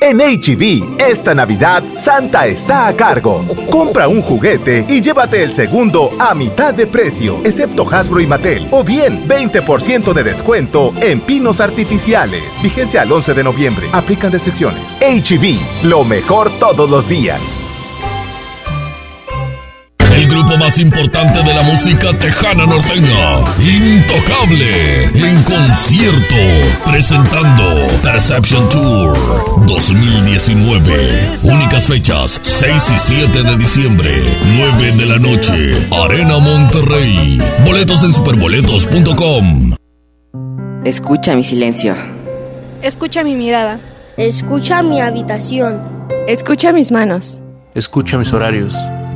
En 0.05 0.19
HB, 0.19 1.01
esta 1.01 1.35
Navidad, 1.35 1.83
Santa 1.97 2.47
está 2.47 2.89
a 2.89 2.95
cargo. 2.95 3.43
Compra 3.71 4.07
un 4.07 4.21
juguete 4.21 4.85
y 4.87 5.01
llévate 5.01 5.43
el 5.43 5.55
segundo 5.55 6.11
a 6.19 6.35
mitad 6.35 6.75
de 6.75 6.87
precio, 6.87 7.41
excepto 7.43 7.89
Hasbro 7.91 8.21
y 8.21 8.27
Mattel. 8.27 8.69
O 8.71 8.85
bien, 8.85 9.27
20% 9.27 10.13
de 10.13 10.23
descuento 10.23 10.93
en 11.01 11.23
pinos 11.23 11.59
artificiales. 11.63 12.43
Vigencia 12.63 13.01
al 13.01 13.13
11 13.13 13.33
de 13.33 13.45
noviembre. 13.45 13.89
Aplican 13.93 14.31
restricciones. 14.31 14.95
HB, 15.01 15.87
lo 15.89 16.05
mejor 16.05 16.51
todos 16.59 16.91
los 16.91 17.09
días. 17.09 17.63
El 20.15 20.29
grupo 20.29 20.57
más 20.57 20.79
importante 20.79 21.43
de 21.43 21.55
la 21.55 21.63
música 21.63 22.17
tejana 22.19 22.67
norteña, 22.67 23.41
Intocable, 23.61 25.05
en 25.13 25.43
concierto, 25.43 26.37
presentando 26.87 27.89
Perception 28.01 28.69
Tour 28.69 29.67
2019. 29.67 31.39
Únicas 31.43 31.89
fechas, 31.89 32.41
6 32.43 32.91
y 32.95 32.99
7 32.99 33.43
de 33.43 33.57
diciembre, 33.57 34.11
9 34.57 34.93
de 34.93 35.07
la 35.07 35.19
noche, 35.19 35.89
Arena 35.91 36.39
Monterrey. 36.39 37.41
Boletos 37.65 38.05
en 38.05 38.13
superboletos.com. 38.13 39.75
Escucha 40.85 41.35
mi 41.35 41.43
silencio. 41.43 41.97
Escucha 42.83 43.25
mi 43.25 43.35
mirada. 43.35 43.81
Escucha 44.17 44.83
mi 44.85 45.01
habitación. 45.01 45.83
Escucha 46.29 46.73
mis 46.73 46.93
manos. 46.93 47.41
Escucha 47.75 48.17
mis 48.17 48.33
horarios. 48.33 48.77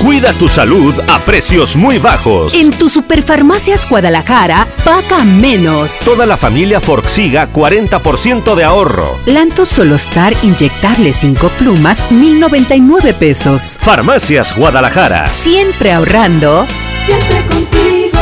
Cuida 0.00 0.32
tu 0.32 0.48
salud 0.48 0.94
a 1.08 1.18
precios 1.20 1.76
muy 1.76 1.98
bajos. 1.98 2.54
En 2.54 2.70
tu 2.70 2.88
Superfarmacias 2.88 3.88
Guadalajara, 3.88 4.66
paga 4.84 5.22
menos. 5.24 6.00
Toda 6.04 6.26
la 6.26 6.36
familia 6.36 6.80
Forxiga, 6.80 7.48
40% 7.52 8.54
de 8.56 8.64
ahorro. 8.64 9.16
Lantus 9.26 9.68
Solostar 9.68 10.34
Inyectable 10.42 11.12
5 11.12 11.48
plumas, 11.50 12.10
1099 12.10 13.14
pesos. 13.14 13.78
Farmacias 13.80 14.56
Guadalajara. 14.56 15.28
Siempre 15.28 15.92
ahorrando. 15.92 16.66
Siempre 17.06 17.46
contigo. 17.46 18.18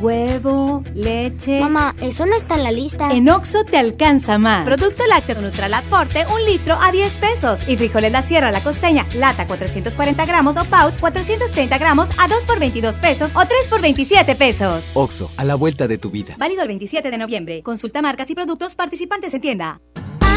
Huevo, 0.00 0.65
leche. 0.94 1.60
Mamá, 1.60 1.94
eso 2.00 2.26
no 2.26 2.36
está 2.36 2.54
en 2.54 2.64
la 2.64 2.72
lista. 2.72 3.10
En 3.12 3.28
Oxo 3.28 3.64
te 3.64 3.76
alcanza 3.76 4.38
más. 4.38 4.64
Producto 4.64 5.04
lácteo 5.06 5.40
Nutralat 5.40 5.84
Forte, 5.84 6.24
un 6.34 6.44
litro 6.44 6.78
a 6.80 6.92
10 6.92 7.12
pesos. 7.18 7.60
Y 7.68 7.76
frijoles 7.76 8.12
La 8.12 8.22
Sierra 8.22 8.50
La 8.50 8.60
Costeña, 8.60 9.06
lata 9.14 9.46
440 9.46 10.26
gramos 10.26 10.56
o 10.56 10.64
pouch 10.64 10.98
430 10.98 11.78
gramos 11.78 12.08
a 12.18 12.28
2 12.28 12.44
por 12.46 12.58
22 12.58 12.96
pesos 12.96 13.30
o 13.34 13.40
3 13.46 13.68
por 13.68 13.80
27 13.80 14.34
pesos. 14.34 14.84
Oxo, 14.94 15.30
a 15.36 15.44
la 15.44 15.54
vuelta 15.54 15.86
de 15.88 15.98
tu 15.98 16.10
vida. 16.10 16.34
Válido 16.38 16.62
el 16.62 16.68
27 16.68 17.10
de 17.10 17.18
noviembre. 17.18 17.62
Consulta 17.62 18.02
marcas 18.02 18.30
y 18.30 18.34
productos 18.34 18.74
participantes 18.74 19.34
en 19.34 19.40
tienda. 19.40 19.80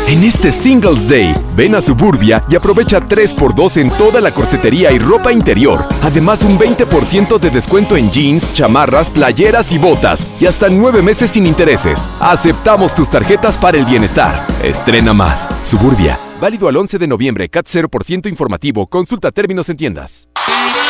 En 0.09 0.23
este 0.23 0.51
Singles 0.51 1.07
Day, 1.07 1.35
ven 1.55 1.75
a 1.75 1.83
Suburbia 1.83 2.43
y 2.49 2.55
aprovecha 2.55 2.99
3x2 2.99 3.79
en 3.79 3.89
toda 3.91 4.19
la 4.19 4.33
corsetería 4.33 4.91
y 4.91 4.97
ropa 4.97 5.31
interior. 5.31 5.85
Además, 6.01 6.43
un 6.43 6.57
20% 6.57 7.37
de 7.37 7.51
descuento 7.51 7.95
en 7.95 8.09
jeans, 8.09 8.51
chamarras, 8.55 9.11
playeras 9.11 9.71
y 9.71 9.77
botas. 9.77 10.33
Y 10.41 10.47
hasta 10.47 10.67
9 10.67 11.03
meses 11.03 11.29
sin 11.29 11.45
intereses. 11.45 12.07
Aceptamos 12.19 12.95
tus 12.95 13.07
tarjetas 13.07 13.55
para 13.55 13.77
el 13.77 13.85
bienestar. 13.85 14.33
Estrena 14.63 15.13
más. 15.13 15.47
Suburbia. 15.61 16.17
Válido 16.41 16.67
al 16.67 16.77
11 16.77 16.97
de 16.97 17.07
noviembre. 17.07 17.47
CAT 17.47 17.67
0% 17.67 18.27
informativo. 18.27 18.87
Consulta 18.87 19.29
términos 19.29 19.69
en 19.69 19.77
tiendas. 19.77 20.27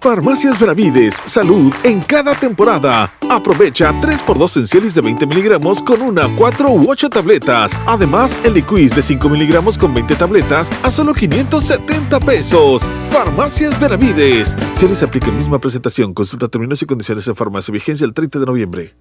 Farmacias 0.00 0.60
Benavides, 0.60 1.16
salud 1.24 1.72
en 1.82 2.00
cada 2.00 2.32
temporada. 2.36 3.12
Aprovecha 3.28 3.92
3x2 4.00 4.58
en 4.58 4.66
Cialis 4.68 4.94
de 4.94 5.00
20 5.00 5.26
miligramos 5.26 5.82
con 5.82 6.00
una, 6.00 6.28
4 6.36 6.70
u 6.70 6.88
8 6.88 7.10
tabletas. 7.10 7.72
Además, 7.84 8.38
el 8.44 8.54
Liquiz 8.54 8.94
de 8.94 9.02
5 9.02 9.28
miligramos 9.28 9.76
con 9.76 9.92
20 9.92 10.14
tabletas 10.14 10.70
a 10.84 10.90
solo 10.90 11.12
570 11.12 12.20
pesos. 12.20 12.86
Farmacias 13.10 13.78
Benavides. 13.80 14.54
Cialis 14.72 15.02
aplica 15.02 15.32
misma 15.32 15.58
presentación. 15.58 16.14
Consulta 16.14 16.46
términos 16.46 16.80
y 16.80 16.86
condiciones 16.86 17.26
en 17.26 17.34
farmacia. 17.34 17.72
Vigencia 17.72 18.04
el 18.04 18.14
30 18.14 18.38
de 18.38 18.46
noviembre. 18.46 18.94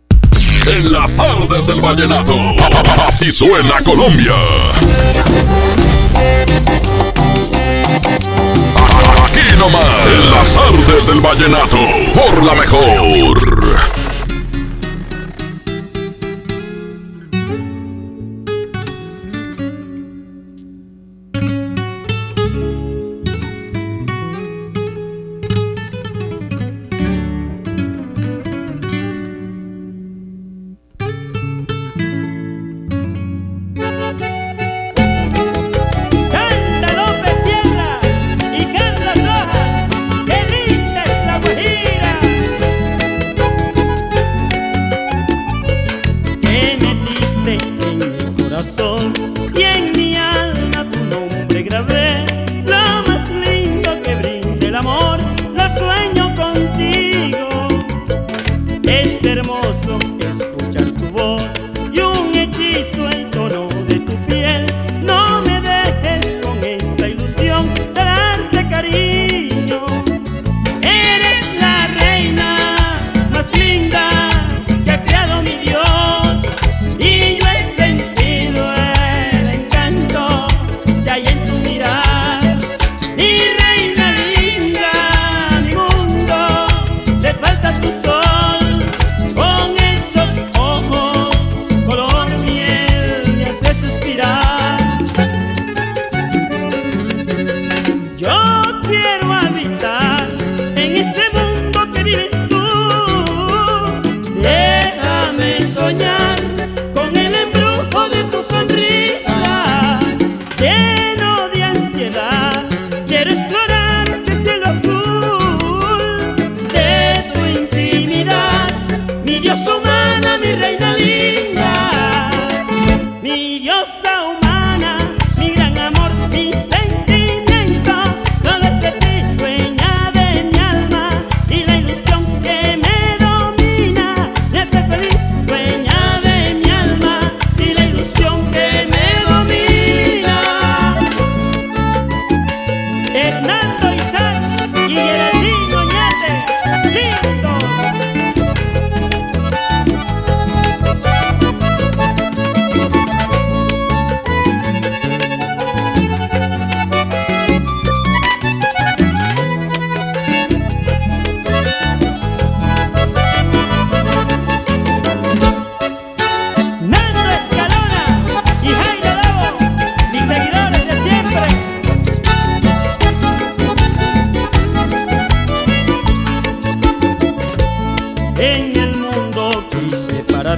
En 0.66 0.92
las 0.92 1.14
tardes 1.14 1.68
del 1.68 1.80
vallenato. 1.80 2.34
Así 3.06 3.32
suena 3.32 3.82
Colombia. 3.86 4.34
Nomás, 9.60 10.06
en 10.06 10.32
las 10.32 10.54
tardes 10.54 11.08
del 11.08 11.20
vallenato, 11.20 11.78
por 12.14 12.44
la 12.44 12.54
mejor. 12.54 14.07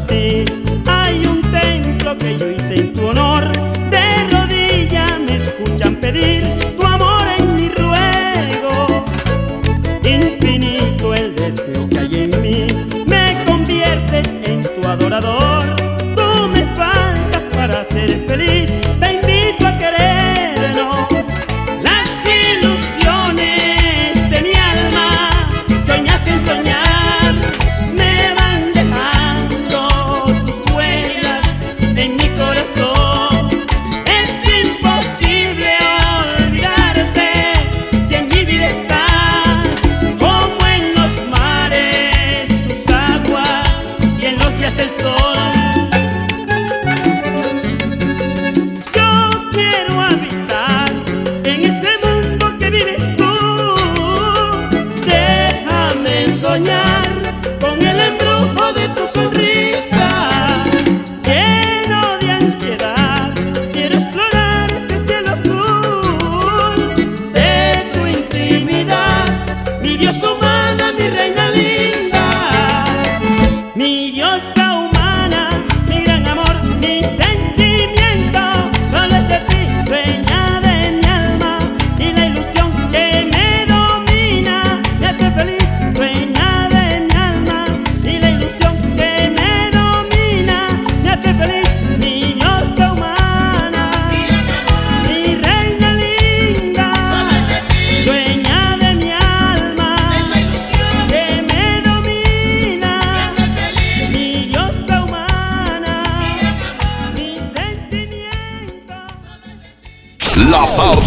bater 0.10 0.69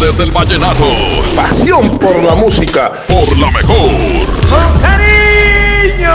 Tardes 0.03 0.17
del 0.17 0.31
vallenato. 0.31 0.83
Pasión 1.33 1.97
por 1.97 2.21
la 2.21 2.35
música. 2.35 2.91
Por 3.07 3.37
la 3.37 3.49
mejor. 3.51 3.89
¡Con 4.49 4.81
cariño! 4.81 6.11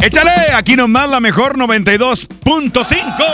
Échale, 0.00 0.52
aquí 0.52 0.76
nomás 0.76 1.08
la 1.08 1.20
mejor 1.20 1.56
92.5. 1.56 2.28
Punto 2.40 2.84
5, 2.84 3.24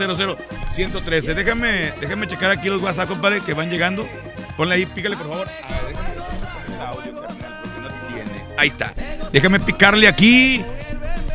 113 0.75 1.33
Déjame, 1.33 1.93
déjame 1.99 2.27
checar 2.27 2.51
aquí 2.51 2.69
los 2.69 2.79
WhatsApp, 2.81 3.09
compadre, 3.09 3.41
que 3.41 3.53
van 3.53 3.69
llegando. 3.69 4.07
Ponle 4.57 4.75
ahí, 4.75 4.85
pícale 4.85 5.17
por 5.17 5.27
favor. 5.27 5.49
A 5.63 5.81
ver, 5.81 5.87
déjame 5.89 6.13
el 6.13 6.19
audio, 6.81 7.21
carnal, 7.21 7.53
porque 7.61 7.81
no 7.81 7.89
tiene. 8.07 8.31
Ahí 8.57 8.67
está. 8.69 8.93
Déjame 9.31 9.59
picarle 9.59 10.07
aquí. 10.07 10.63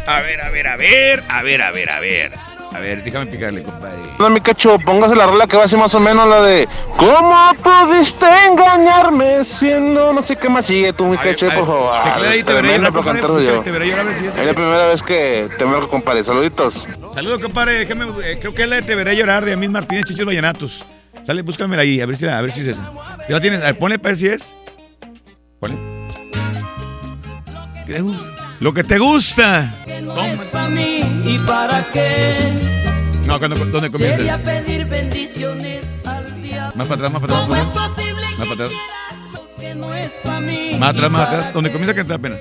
A 0.06 0.20
ver, 0.20 0.40
a 0.40 0.48
ver, 0.50 0.66
a 0.68 0.76
ver, 0.76 1.22
a 1.28 1.42
ver, 1.42 1.62
a 1.62 1.70
ver, 1.70 1.90
a 1.90 2.00
ver. 2.00 2.32
A 2.80 2.82
ver, 2.82 3.04
déjame 3.04 3.26
picarle, 3.26 3.62
compadre. 3.62 3.98
Hola, 4.18 4.30
mi 4.30 4.40
cacho, 4.40 4.78
póngase 4.78 5.14
la 5.14 5.26
rola 5.26 5.46
que 5.46 5.54
va 5.54 5.64
a 5.64 5.68
ser 5.68 5.78
más 5.78 5.94
o 5.94 6.00
menos 6.00 6.26
la 6.26 6.40
de 6.40 6.66
¿Cómo 6.96 7.52
pudiste 7.62 8.24
engañarme 8.50 9.44
siendo 9.44 10.14
no 10.14 10.22
sé 10.22 10.36
qué 10.36 10.48
más 10.48 10.64
sigue 10.64 10.90
tú, 10.94 11.04
mi 11.04 11.18
cacho, 11.18 11.46
por 11.50 11.66
favor? 11.66 11.92
ahí, 12.26 12.42
te 12.42 12.54
veré 12.54 12.80
yo. 12.80 13.60
te 13.60 13.70
veré 13.70 13.88
ya 13.88 14.00
Es 14.00 14.46
la 14.46 14.54
primera 14.54 14.86
vez 14.86 15.02
que 15.02 15.50
te 15.58 15.66
marco, 15.66 15.90
compadre. 15.90 16.24
Saluditos. 16.24 16.88
Saludos, 17.14 17.40
compadre. 17.42 17.80
Déjame, 17.80 18.06
eh, 18.24 18.38
creo 18.40 18.54
que 18.54 18.62
es 18.62 18.68
la 18.68 18.76
de 18.76 18.82
Te 18.82 18.94
veré 18.94 19.14
llorar 19.14 19.44
de 19.44 19.52
Amil 19.52 19.68
Martínez 19.68 20.06
Chichos 20.06 20.24
Vallenatos. 20.24 20.82
Dale, 21.26 21.42
búscamela 21.42 21.82
ahí, 21.82 22.00
a 22.00 22.06
ver 22.06 22.16
si, 22.16 22.26
a 22.26 22.40
ver 22.40 22.50
si 22.50 22.62
es 22.62 22.68
esa. 22.68 22.92
¿Ya 23.28 23.34
la 23.34 23.40
tienes? 23.42 23.60
A 23.60 23.66
ver, 23.66 23.78
ponle 23.78 23.98
para 23.98 24.14
ver 24.14 24.16
si 24.16 24.26
es. 24.26 24.54
Ponle. 25.60 25.76
¿Qué? 27.86 28.02
Lo 28.60 28.74
que 28.74 28.84
te 28.84 28.98
gusta. 28.98 29.74
qué. 31.92 32.38
No, 33.26 33.38
cuando, 33.38 33.56
¿dónde 33.56 33.88
Sería 33.88 34.36
comienza? 34.36 34.38
pedir 34.38 34.84
bendiciones 34.86 35.82
al 36.04 36.42
diablo. 36.42 36.72
Más 36.76 36.88
para 36.88 37.06
atrás, 37.06 37.12
más 37.12 37.20
para 37.22 37.34
atrás. 37.34 37.48
¿Cómo 37.48 37.56
es 37.56 37.66
Más 37.66 37.68
para 37.68 37.84
atrás. 37.84 37.96
posible 37.96 38.26
Más 38.38 38.48
para 38.48 38.64
atrás. 38.64 38.72
que 39.58 39.74
no 39.74 39.94
es 39.94 40.10
para 40.24 40.40
mí? 40.40 40.70
Más 40.78 40.90
atrás, 40.90 41.10
más 41.10 41.22
atrás. 41.22 41.52
Donde 41.54 41.72
comienza 41.72 41.92
a 41.92 41.94
cantar 41.94 42.16
apenas. 42.18 42.40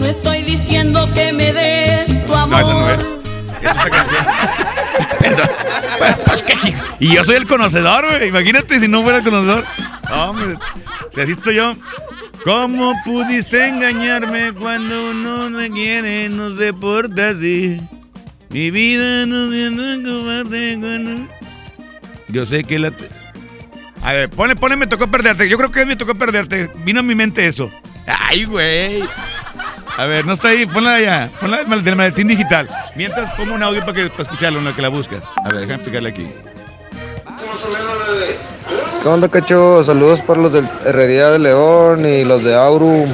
No 0.00 0.06
estoy 0.06 0.42
diciendo 0.42 1.08
que 1.14 1.32
me 1.32 1.52
des 1.52 2.26
tu 2.26 2.32
No, 2.32 2.44
esa 2.44 2.60
no 2.60 2.68
amor. 2.78 3.17
Pues, 5.98 6.42
pues. 6.42 6.44
Y 7.00 7.14
yo 7.14 7.24
soy 7.24 7.36
el 7.36 7.46
conocedor, 7.46 8.06
güey. 8.06 8.28
Imagínate 8.28 8.80
si 8.80 8.88
no 8.88 9.02
fuera 9.02 9.18
el 9.18 9.24
conocedor. 9.24 9.64
Hombre, 10.10 10.56
si 11.12 11.20
así 11.20 11.32
estoy 11.32 11.56
yo. 11.56 11.74
¿Cómo 12.44 12.94
pudiste 13.04 13.68
engañarme 13.68 14.52
cuando 14.52 15.10
uno 15.10 15.50
me 15.50 15.70
quiere? 15.70 16.28
No 16.28 16.56
se 16.56 16.72
porta 16.72 17.30
así. 17.30 17.80
Mi 18.50 18.70
vida 18.70 19.26
no 19.26 19.50
que 19.50 20.78
cuando... 20.80 21.28
Yo 22.28 22.46
sé 22.46 22.64
que 22.64 22.78
la... 22.78 22.92
A 24.02 24.12
ver, 24.12 24.30
ponle, 24.30 24.54
ponle, 24.56 24.76
me 24.76 24.86
tocó 24.86 25.08
perderte. 25.08 25.48
Yo 25.48 25.58
creo 25.58 25.72
que 25.72 25.84
me 25.84 25.96
tocó 25.96 26.14
perderte. 26.14 26.70
Vino 26.84 27.00
a 27.00 27.02
mi 27.02 27.14
mente 27.14 27.46
eso. 27.46 27.70
Ay, 28.06 28.44
güey. 28.44 29.02
A 29.98 30.06
ver, 30.06 30.24
no 30.24 30.34
está 30.34 30.50
ahí, 30.50 30.64
ponla 30.64 30.94
allá, 30.94 31.28
ponla 31.40 31.64
del 31.64 31.96
maletín 31.96 32.28
digital. 32.28 32.68
Mientras 32.94 33.34
pongo 33.34 33.52
un 33.52 33.64
audio 33.64 33.80
para, 33.80 33.94
que, 33.94 34.08
para 34.08 34.22
escucharlo 34.22 34.60
en 34.60 34.66
lo 34.66 34.72
que 34.72 34.80
la 34.80 34.90
buscas. 34.90 35.24
A 35.44 35.48
ver, 35.48 35.66
déjame 35.66 35.82
picarle 35.82 36.10
aquí. 36.10 36.30
¿Qué 39.02 39.08
onda, 39.08 39.28
cacho? 39.28 39.82
Saludos 39.82 40.20
para 40.20 40.40
los 40.40 40.52
del 40.52 40.68
Herrería 40.86 41.30
de 41.30 41.40
León 41.40 42.06
y 42.06 42.24
los 42.24 42.44
de 42.44 42.54
Auru. 42.54 43.06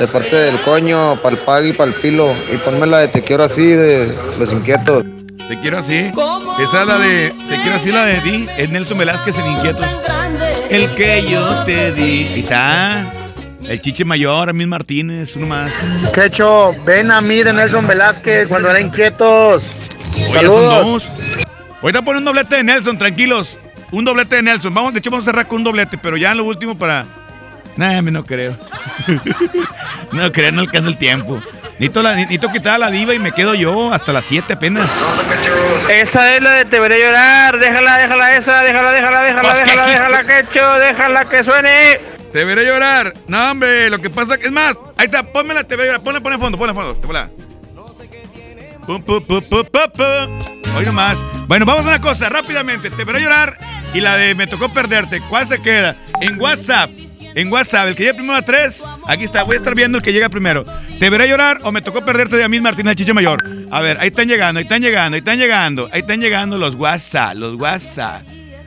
De 0.00 0.08
parte 0.08 0.34
del 0.34 0.58
coño, 0.62 1.14
para 1.22 1.36
el 1.36 1.42
Pag 1.42 1.66
y 1.66 1.72
para 1.72 1.88
el 1.88 1.94
Filo. 1.94 2.34
Y 2.52 2.56
ponme 2.56 2.88
la 2.88 2.98
de 2.98 3.08
Te 3.08 3.22
quiero 3.22 3.44
así 3.44 3.64
de 3.64 4.12
Los 4.40 4.52
Inquietos. 4.52 5.04
Te 5.46 5.60
quiero 5.60 5.78
así. 5.78 6.10
Esa 6.58 6.80
es 6.80 6.86
la 6.88 6.98
de. 6.98 7.32
Te 7.48 7.62
quiero 7.62 7.76
así, 7.76 7.92
la 7.92 8.04
de 8.06 8.20
Di. 8.22 8.48
Es 8.58 8.68
Nelson 8.68 8.98
Velázquez 8.98 9.38
en 9.38 9.52
Inquietos. 9.52 9.86
El 10.68 10.92
que 10.96 11.30
yo 11.30 11.54
te 11.62 11.92
di. 11.92 12.24
Está. 12.40 13.04
El 13.68 13.82
chiche 13.82 14.02
mayor, 14.02 14.48
Amil 14.48 14.66
Martínez, 14.66 15.36
uno 15.36 15.46
más. 15.46 15.70
Quecho, 16.14 16.74
ven 16.86 17.10
a 17.10 17.20
mí 17.20 17.42
de 17.42 17.52
Nelson 17.52 17.86
Velázquez 17.86 18.48
cuando 18.48 18.70
era 18.70 18.80
inquietos. 18.80 19.74
Oye, 20.14 20.30
Saludos. 20.30 21.10
Ahorita 21.82 22.00
pone 22.00 22.18
un 22.18 22.24
doblete 22.24 22.56
de 22.56 22.64
Nelson, 22.64 22.96
tranquilos. 22.96 23.58
Un 23.90 24.06
doblete 24.06 24.36
de 24.36 24.42
Nelson. 24.42 24.72
Vamos, 24.72 24.94
de 24.94 25.00
hecho, 25.00 25.10
vamos 25.10 25.26
a 25.26 25.30
cerrar 25.30 25.46
con 25.46 25.58
un 25.58 25.64
doblete, 25.64 25.98
pero 25.98 26.16
ya 26.16 26.32
en 26.32 26.38
lo 26.38 26.44
último 26.44 26.78
para. 26.78 27.04
Nah, 27.76 28.00
me 28.00 28.10
no 28.10 28.24
creo. 28.24 28.58
no 30.12 30.32
creo, 30.32 30.50
no 30.50 30.62
alcanza 30.62 30.88
el 30.88 30.96
tiempo. 30.96 31.38
Necesito, 31.72 32.02
la, 32.02 32.14
necesito 32.16 32.50
quitar 32.50 32.76
a 32.76 32.78
la 32.78 32.90
diva 32.90 33.14
y 33.14 33.18
me 33.18 33.32
quedo 33.32 33.54
yo 33.54 33.92
hasta 33.92 34.14
las 34.14 34.24
7 34.24 34.54
apenas. 34.54 34.88
Esa 35.90 36.34
es 36.34 36.42
la 36.42 36.52
de 36.52 36.64
Te 36.64 36.80
veré 36.80 37.00
llorar. 37.00 37.58
Déjala, 37.58 37.98
déjala 37.98 38.34
esa. 38.34 38.62
Déjala, 38.62 38.92
déjala, 38.92 39.22
déjala, 39.22 39.52
Pues, 39.52 39.64
déjala, 39.64 39.84
¿qué? 39.84 39.90
déjala, 39.92 40.24
quecho. 40.24 40.78
Déjala 40.78 41.24
que 41.26 41.44
suene. 41.44 42.17
Te 42.32 42.44
veré 42.44 42.64
llorar. 42.64 43.14
No, 43.26 43.50
hombre, 43.50 43.90
lo 43.90 43.98
que 43.98 44.10
pasa 44.10 44.34
es 44.34 44.52
más. 44.52 44.76
Ahí 44.96 45.06
está, 45.06 45.22
pónmela, 45.22 45.64
te 45.64 45.76
veré 45.76 45.88
llorar. 45.88 46.02
Ponla, 46.02 46.20
ponla 46.20 46.34
en 46.36 46.40
fondo, 46.40 46.58
ponla 46.58 46.72
en 46.72 46.76
fondo. 46.76 47.00
Ponla. 47.00 47.30
Pum, 48.86 49.02
pum, 49.02 49.22
pum, 49.22 49.42
pum, 49.42 49.64
pum, 49.64 49.90
pum. 49.94 50.76
Hoy 50.76 50.84
nomás. 50.84 51.18
Bueno, 51.46 51.64
vamos 51.64 51.84
a 51.86 51.88
una 51.88 52.00
cosa, 52.00 52.28
rápidamente. 52.28 52.90
Te 52.90 53.04
veré 53.04 53.20
llorar 53.20 53.58
y 53.94 54.00
la 54.00 54.16
de 54.16 54.34
me 54.34 54.46
tocó 54.46 54.72
perderte. 54.72 55.20
¿Cuál 55.28 55.46
se 55.46 55.60
queda? 55.60 55.96
En 56.20 56.40
WhatsApp. 56.40 56.90
En 57.34 57.52
WhatsApp, 57.52 57.88
el 57.88 57.94
que 57.94 58.04
llega 58.04 58.14
primero 58.14 58.36
a 58.36 58.42
tres. 58.42 58.82
Aquí 59.06 59.24
está, 59.24 59.44
voy 59.44 59.56
a 59.56 59.58
estar 59.58 59.74
viendo 59.74 59.98
el 59.98 60.02
que 60.02 60.12
llega 60.12 60.28
primero. 60.28 60.64
¿Te 60.98 61.10
veré 61.10 61.28
llorar 61.28 61.60
o 61.62 61.72
me 61.72 61.82
tocó 61.82 62.04
perderte 62.04 62.36
de 62.36 62.44
Amil 62.44 62.62
Martínez 62.62 62.96
Chiche 62.96 63.12
Mayor? 63.12 63.44
A 63.70 63.80
ver, 63.80 63.98
ahí 64.00 64.08
están 64.08 64.26
llegando, 64.26 64.58
ahí 64.58 64.64
están 64.64 64.82
llegando, 64.82 65.14
ahí 65.14 65.18
están 65.20 65.38
llegando. 65.38 65.88
Ahí 65.92 66.00
están 66.00 66.20
llegando 66.20 66.58
los 66.58 66.74
WhatsApp, 66.74 67.36
los 67.36 67.54
WhatsApp. 67.54 68.22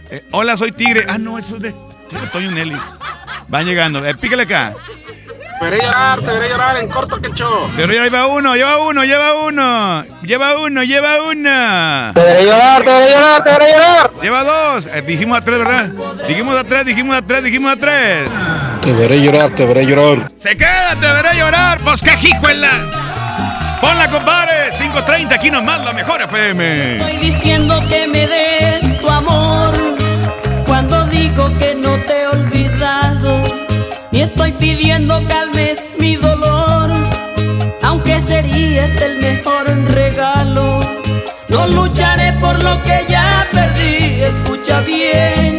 Eh, 0.09 0.23
hola, 0.31 0.55
soy 0.57 0.71
Tigre. 0.71 1.05
Ah, 1.07 1.17
no, 1.17 1.37
eso 1.37 1.57
es 1.57 1.63
de, 1.63 1.69
es 1.69 2.21
de 2.21 2.27
Toño 2.27 2.51
Nelly. 2.51 2.77
Van 3.51 3.65
llegando. 3.65 4.03
Eh, 4.07 4.15
pícale 4.15 4.43
acá. 4.43 4.73
Te 5.59 5.65
veré 5.69 5.83
llorar, 5.83 6.21
te 6.21 6.25
veré 6.31 6.49
llorar 6.49 6.77
en 6.77 6.87
corto, 6.87 7.21
quecho. 7.21 7.69
Pero 7.75 7.93
ya 7.93 8.03
lleva 8.03 8.25
uno, 8.27 8.55
lleva 8.55 8.77
uno, 8.77 9.03
lleva 9.03 9.33
uno. 9.33 10.05
Lleva 10.23 10.57
uno, 10.57 10.83
lleva 10.83 11.21
una. 11.23 12.11
Te 12.15 12.21
veré 12.21 12.45
llorar, 12.45 12.81
te 12.81 12.89
veré 12.89 13.11
llorar, 13.11 13.43
te 13.43 13.49
veré 13.51 13.71
llorar. 13.73 14.11
Lleva 14.21 14.43
dos. 14.45 14.85
Eh, 14.85 15.03
dijimos 15.05 15.37
a 15.37 15.41
tres, 15.41 15.59
¿verdad? 15.59 15.85
Dijimos 16.25 16.57
a 16.57 16.63
tres, 16.63 16.85
dijimos 16.85 17.17
a 17.17 17.21
tres, 17.21 17.43
dijimos 17.43 17.73
a 17.73 17.75
tres. 17.75 18.29
Te 18.85 18.93
veré 18.93 19.21
llorar, 19.21 19.53
te 19.53 19.65
veré 19.65 19.85
llorar. 19.85 20.31
Se 20.37 20.55
queda, 20.55 20.95
te 20.99 21.07
veré 21.07 21.37
llorar. 21.37 21.77
Pues 21.83 22.01
qué 22.01 22.13
hijuela. 22.25 22.69
Ponla, 23.81 24.09
compadre. 24.09 24.71
5.30, 24.79 25.33
aquí 25.33 25.51
nomás, 25.51 25.83
la 25.83 25.91
mejor 25.91 26.21
FM. 26.21 26.95
Estoy 26.95 27.17
diciendo 27.17 27.83
que 27.89 28.07
me 28.07 28.25
des 28.27 29.01
tu 29.01 29.09
amor 29.09 29.73
cuando 30.65 31.05
digo 31.07 31.49
que 31.59 31.75
no 31.75 31.89
te 32.07 32.21
he 32.21 32.27
y 34.11 34.21
estoy 34.21 34.51
pidiendo 34.53 35.21
calmes 35.27 35.89
mi 35.97 36.15
dolor 36.15 36.91
aunque 37.83 38.19
sería 38.21 38.85
este 38.85 39.05
el 39.05 39.17
mejor 39.19 39.65
regalo 39.93 40.81
no 41.49 41.67
lucharé 41.67 42.33
por 42.33 42.61
lo 42.63 42.81
que 42.83 43.05
ya 43.09 43.47
perdí 43.51 44.21
escucha 44.21 44.81
bien 44.81 45.57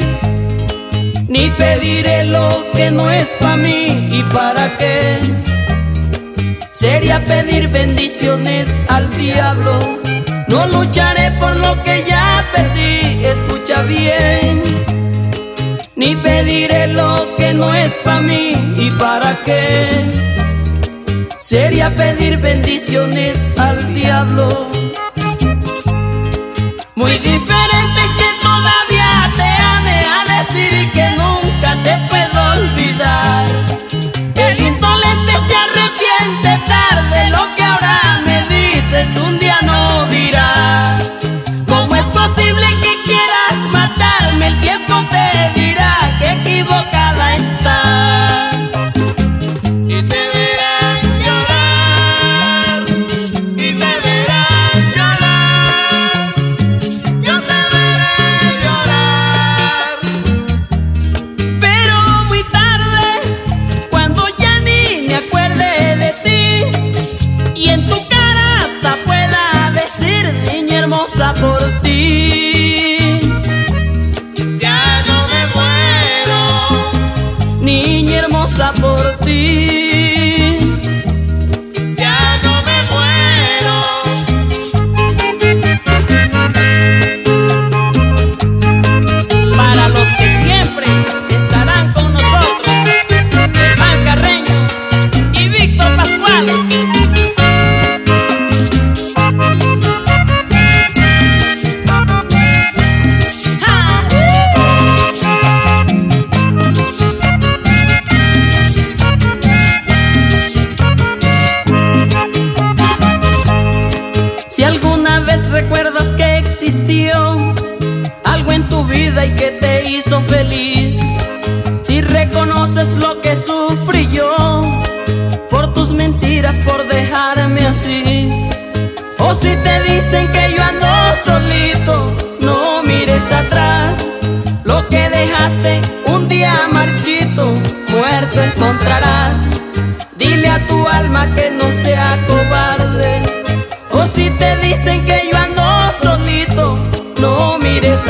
ni 1.28 1.50
pediré 1.50 2.24
lo 2.24 2.64
que 2.74 2.90
no 2.90 3.10
es 3.10 3.28
para 3.40 3.56
mí 3.56 4.08
y 4.10 4.22
para 4.34 4.76
qué 4.76 5.20
sería 6.82 7.20
pedir 7.20 7.68
bendiciones 7.68 8.66
al 8.88 9.08
diablo. 9.16 9.78
No 10.48 10.66
lucharé 10.66 11.30
por 11.38 11.54
lo 11.56 11.80
que 11.84 12.04
ya 12.08 12.44
perdí, 12.52 13.24
escucha 13.24 13.82
bien. 13.84 14.71
Ni 16.02 16.16
pediré 16.16 16.88
lo 16.88 17.10
que 17.36 17.54
no 17.54 17.72
es 17.72 17.92
para 18.04 18.22
mí 18.22 18.54
y 18.76 18.90
para 19.02 19.36
qué. 19.44 19.88
Sería 21.38 21.90
pedir 21.90 22.38
bendiciones 22.38 23.36
al 23.58 23.78
diablo. 23.94 24.48
Muy 26.96 27.12
diferente 27.18 27.71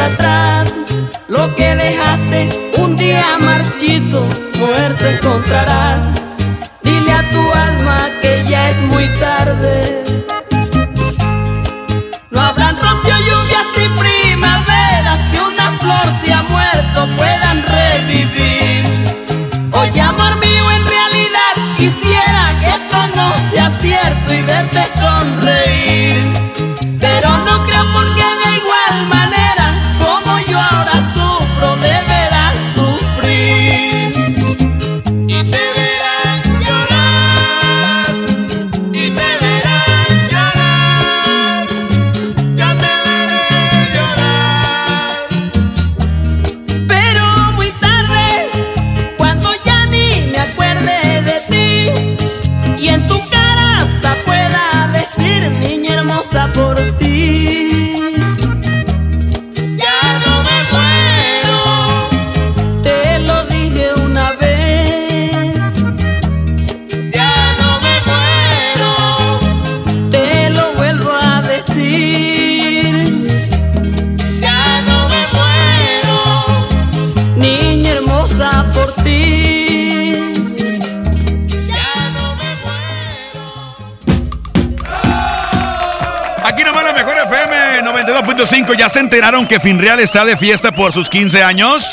atrás. 0.02 0.71
92.5. 88.72 88.78
¿Ya 88.78 88.88
se 88.88 89.00
enteraron 89.00 89.46
que 89.46 89.60
Finreal 89.60 90.00
está 90.00 90.24
de 90.24 90.36
fiesta 90.36 90.72
por 90.72 90.92
sus 90.92 91.08
15 91.08 91.42
años? 91.42 91.84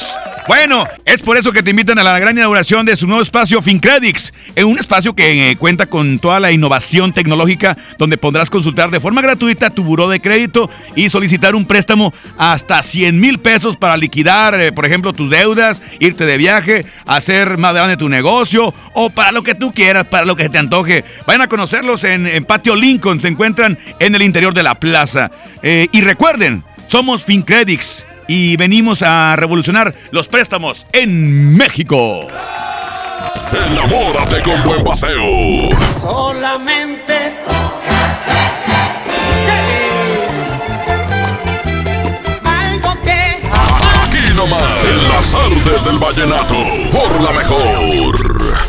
Bueno, 0.50 0.88
es 1.06 1.22
por 1.22 1.38
eso 1.38 1.52
que 1.52 1.62
te 1.62 1.70
invitan 1.70 2.00
a 2.00 2.04
la 2.04 2.18
gran 2.18 2.36
inauguración 2.36 2.84
de 2.84 2.98
su 2.98 3.06
nuevo 3.06 3.22
espacio 3.22 3.62
FinCredits, 3.62 4.34
en 4.56 4.66
un 4.66 4.80
espacio 4.80 5.14
que 5.14 5.52
eh, 5.52 5.56
cuenta 5.58 5.86
con 5.86 6.18
toda 6.18 6.40
la 6.40 6.52
innovación 6.52 7.14
tecnológica 7.14 7.78
donde 8.00 8.18
podrás 8.18 8.50
consultar 8.50 8.90
de 8.90 9.00
forma 9.00 9.22
gratuita 9.22 9.70
tu 9.70 9.84
buró 9.84 10.10
de 10.10 10.20
crédito 10.20 10.68
y 10.96 11.12
solicitar 11.12 11.54
un 11.54 11.66
préstamo 11.66 12.16
hasta 12.36 12.82
100 12.82 13.20
mil 13.20 13.38
pesos 13.38 13.78
para 13.78 13.96
liquidar, 13.96 14.60
eh, 14.60 14.72
por 14.72 14.88
ejemplo, 14.88 15.14
tus 15.14 15.30
deudas, 15.30 15.84
irte 16.00 16.26
de 16.26 16.38
viaje, 16.38 16.84
hacer 17.06 17.60
más 17.60 17.76
grande 17.76 17.96
tu 17.96 18.10
negocio 18.10 18.74
o 18.94 19.12
para 19.12 19.32
lo 19.32 19.44
que 19.44 19.54
tú 19.54 19.72
quieras, 19.72 20.08
para 20.08 20.26
lo 20.26 20.36
que 20.36 20.50
te 20.50 20.58
antoje. 20.58 21.06
Vayan 21.28 21.44
a 21.44 21.48
conocerlos 21.48 22.04
en, 22.06 22.26
en 22.26 22.44
Patio 22.44 22.76
Lincoln, 22.76 23.22
se 23.22 23.28
encuentran 23.28 23.78
en 24.00 24.16
el 24.16 24.24
interior 24.24 24.56
de 24.56 24.64
la 24.64 24.80
plaza. 24.80 25.30
Eh, 25.62 25.88
y 25.92 26.02
recuerden, 26.02 26.64
somos 26.90 27.24
FinCredits 27.24 28.08
y 28.28 28.58
venimos 28.58 29.02
a 29.02 29.36
revolucionar 29.36 29.94
los 30.12 30.28
préstamos 30.28 30.86
en 30.92 31.56
México. 31.56 32.28
Enamórate 33.52 34.42
con 34.44 34.64
buen 34.64 34.84
paseo. 34.84 35.70
Solamente 36.00 37.34
algo 42.44 43.02
que 43.04 43.40
Aquí 44.04 44.34
nomás, 44.36 44.84
en 44.84 45.10
las 45.10 45.36
artes 45.36 45.86
del 45.86 45.98
vallenato, 45.98 46.56
por 46.92 47.22
la 47.22 47.32
mejor. 47.32 48.69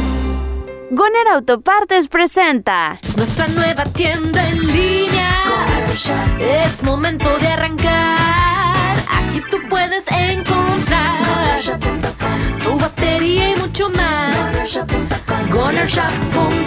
Goner 0.93 1.25
Autopartes 1.29 2.09
presenta 2.09 2.99
nuestra 3.15 3.47
nueva 3.47 3.85
tienda 3.85 4.45
en 4.45 4.67
línea. 4.67 5.31
Es 6.37 6.83
momento 6.83 7.29
de 7.37 7.47
arrancar. 7.47 8.97
Aquí 9.09 9.41
tú 9.49 9.57
puedes 9.69 10.03
encontrar 10.11 11.61
tu 12.61 12.77
batería 12.77 13.51
y 13.51 13.55
mucho 13.61 13.89
más. 13.91 14.83
GonerShop.com 15.49 16.57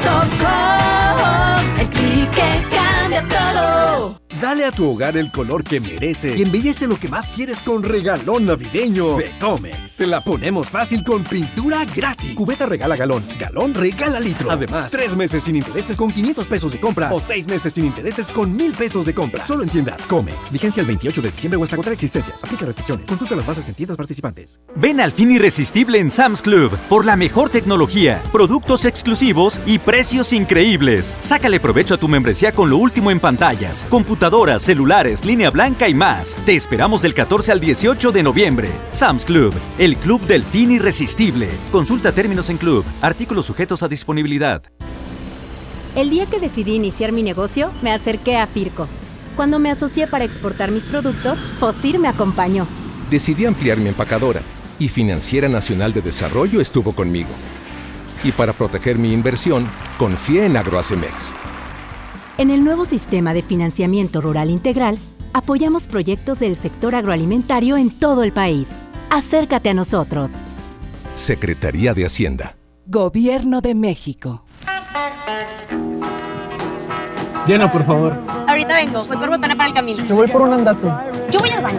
El 1.79 1.91
clic 1.91 2.31
que 2.31 2.63
cambia 2.75 3.29
todo. 3.29 4.24
Dale 4.41 4.65
a 4.65 4.73
tu 4.73 4.91
hogar 4.91 5.17
el 5.17 5.31
color 5.31 5.63
que 5.63 5.79
merece 5.79 6.35
y 6.37 6.43
embellece 6.43 6.89
lo 6.89 6.97
que 6.97 7.09
más 7.09 7.31
quieres 7.31 7.63
con 7.63 7.85
regalón 7.85 8.47
navideño 8.47 9.17
de 9.17 9.39
Comex. 9.39 9.97
Te 9.97 10.07
la 10.09 10.23
ponemos 10.23 10.69
fácil 10.69 11.05
con 11.05 11.23
pintura 11.23 11.85
gratis. 11.85 12.35
Cubeta 12.35 12.67
regala 12.67 12.97
galón, 12.97 13.25
galón 13.39 13.75
regala 13.75 14.19
litro. 14.19 14.51
Además, 14.51 14.91
tres 14.91 15.15
meses 15.15 15.45
sin 15.45 15.57
intereses 15.57 15.97
con 15.97 16.11
500 16.11 16.49
pesos 16.49 16.73
de 16.73 16.81
compra 16.81 17.13
o 17.13 17.21
seis 17.21 17.47
meses 17.47 17.75
sin 17.75 17.85
intereses 17.85 18.31
con 18.31 18.55
1000 18.57 18.73
pesos 18.73 19.07
de 19.07 19.15
compra. 19.15 19.47
Solo 19.47 19.63
en 19.63 19.69
tiendas 19.69 20.05
Comex. 20.07 20.53
Vigencia 20.53 20.81
el 20.81 20.87
28 20.89 21.23
de 21.23 21.31
diciembre 21.31 21.57
o 21.59 21.63
hasta 21.63 21.77
contra 21.77 21.93
existencias. 21.93 22.43
Aplica 22.43 22.67
restricciones. 22.67 23.09
Consulta 23.09 23.37
las 23.37 23.47
bases 23.47 23.69
en 23.69 23.75
tiendas 23.75 23.97
participantes. 23.97 24.61
Ven 24.75 25.01
al 25.01 25.13
fin 25.13 25.31
irresistible 25.31 26.01
en 26.01 26.11
Sam's 26.11 26.43
Club 26.43 26.77
por 26.89 27.05
la 27.05 27.15
mejor 27.15 27.51
tecnología, 27.51 28.21
productos 28.33 28.85
exclusivos 28.85 29.61
y 29.65 29.79
precios 29.79 30.33
increíbles. 30.33 31.17
Sácale 31.21 31.61
provecho 31.61 31.95
a 31.95 31.99
tu 31.99 32.09
membresía 32.09 32.51
con 32.51 32.69
lo 32.69 32.79
último 32.79 33.13
en 33.13 33.21
pantallas, 33.21 33.87
computadoras 33.89 34.24
celulares, 34.59 35.25
línea 35.25 35.51
blanca 35.51 35.89
y 35.89 35.95
más. 35.95 36.39
Te 36.47 36.55
esperamos 36.55 37.03
del 37.03 37.13
14 37.13 37.53
al 37.53 37.61
18 37.61 38.11
de 38.11 38.23
noviembre. 38.23 38.71
Sam's 38.91 39.25
Club, 39.25 39.53
el 39.79 39.97
club 39.97 40.21
del 40.27 40.43
fin 40.43 40.73
irresistible. 40.73 41.49
Consulta 41.71 42.13
términos 42.13 42.49
en 42.49 42.57
club. 42.57 42.85
Artículos 43.03 43.47
sujetos 43.47 43.83
a 43.83 43.89
disponibilidad. 43.89 44.63
El 45.95 46.11
día 46.11 46.27
que 46.27 46.41
decidí 46.41 46.75
iniciar 46.75 47.13
mi 47.13 47.23
negocio, 47.23 47.71
me 47.83 47.93
acerqué 47.93 48.39
a 48.39 48.47
Firco. 48.47 48.89
Cuando 49.37 49.59
me 49.59 49.71
asocié 49.71 50.07
para 50.07 50.25
exportar 50.25 50.71
mis 50.71 50.85
productos, 50.85 51.39
Fosir 51.61 51.99
me 51.99 52.09
acompañó. 52.09 52.67
Decidí 53.11 53.45
ampliar 53.45 53.79
mi 53.79 53.89
empacadora 53.89 54.41
y 54.79 54.89
Financiera 54.89 55.49
Nacional 55.49 55.93
de 55.93 56.01
Desarrollo 56.01 56.61
estuvo 56.61 56.93
conmigo. 56.93 57.31
Y 58.25 58.33
para 58.33 58.55
proteger 58.55 58.97
mi 58.97 59.13
inversión, 59.13 59.69
confié 59.99 60.47
en 60.47 60.57
Agroacemex. 60.57 61.35
En 62.37 62.51
el 62.51 62.65
nuevo 62.65 62.85
sistema 62.85 63.33
de 63.33 63.43
financiamiento 63.43 64.21
rural 64.21 64.51
integral, 64.51 64.99
apoyamos 65.33 65.87
proyectos 65.87 66.41
del 66.41 66.57
sector 66.57 66.97
agroalimentario 66.97 67.77
en 67.77 67.91
todo 67.91 68.25
el 68.25 68.33
país. 68.33 68.69
Acércate 69.09 69.71
a 69.71 69.75
nosotros. 69.75 70.33
Secretaría 71.15 71.95
de 71.95 72.07
Hacienda. 72.07 72.57
Gobierno 72.87 73.61
de 73.61 73.77
México. 73.77 74.45
Llena, 77.47 77.71
por 77.71 77.85
favor. 77.85 78.19
Ahorita 78.49 78.75
vengo, 78.75 79.05
voy 79.05 79.17
por 79.17 79.29
botana 79.29 79.55
para 79.55 79.69
el 79.69 79.75
camino. 79.75 80.05
Yo 80.05 80.17
voy 80.17 80.27
por 80.27 80.43
un 80.43 80.55
andate. 80.55 80.89
Yo 81.31 81.39
voy 81.39 81.51
al 81.51 81.63
baño. 81.63 81.79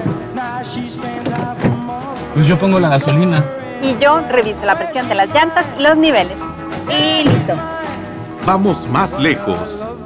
Pues 2.33 2.47
yo 2.47 2.57
pongo 2.57 2.79
la 2.79 2.89
gasolina. 2.89 3.43
Y 3.83 3.97
yo 4.01 4.21
reviso 4.21 4.65
la 4.65 4.77
presión 4.77 5.09
de 5.09 5.15
las 5.15 5.27
llantas 5.27 5.65
y 5.77 5.81
los 5.81 5.97
niveles. 5.97 6.37
Y 6.87 7.27
listo. 7.27 7.55
Vamos 8.45 8.87
más 8.87 9.19
lejos. 9.19 9.85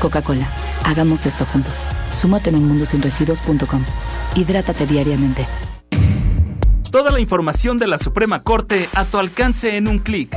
Coca-Cola. 0.00 0.48
Hagamos 0.84 1.26
esto 1.26 1.44
juntos. 1.44 1.84
Súmate 2.12 2.50
en 2.50 2.56
unmundosinresiduos.com. 2.56 3.84
Hidrátate 4.34 4.86
diariamente. 4.86 5.46
Toda 6.90 7.12
la 7.12 7.20
información 7.20 7.76
de 7.76 7.86
la 7.86 7.98
Suprema 7.98 8.42
Corte 8.42 8.88
a 8.94 9.04
tu 9.04 9.18
alcance 9.18 9.76
en 9.76 9.86
un 9.86 10.00
clic. 10.00 10.36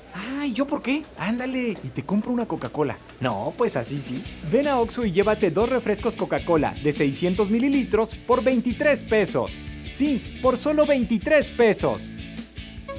Ay, 0.13 0.53
¿yo 0.53 0.67
por 0.67 0.81
qué? 0.81 1.03
Ándale, 1.17 1.77
y 1.83 1.89
te 1.89 2.03
compro 2.03 2.31
una 2.31 2.45
Coca-Cola. 2.45 2.97
No, 3.19 3.53
pues 3.57 3.77
así 3.77 3.97
sí. 3.99 4.23
Ven 4.51 4.67
a 4.67 4.79
Oxxo 4.79 5.05
y 5.05 5.11
llévate 5.11 5.51
dos 5.51 5.69
refrescos 5.69 6.15
Coca-Cola 6.15 6.73
de 6.83 6.91
600 6.91 7.49
mililitros 7.49 8.15
por 8.15 8.43
23 8.43 9.03
pesos. 9.05 9.61
Sí, 9.85 10.39
por 10.41 10.57
solo 10.57 10.85
23 10.85 11.51
pesos. 11.51 12.09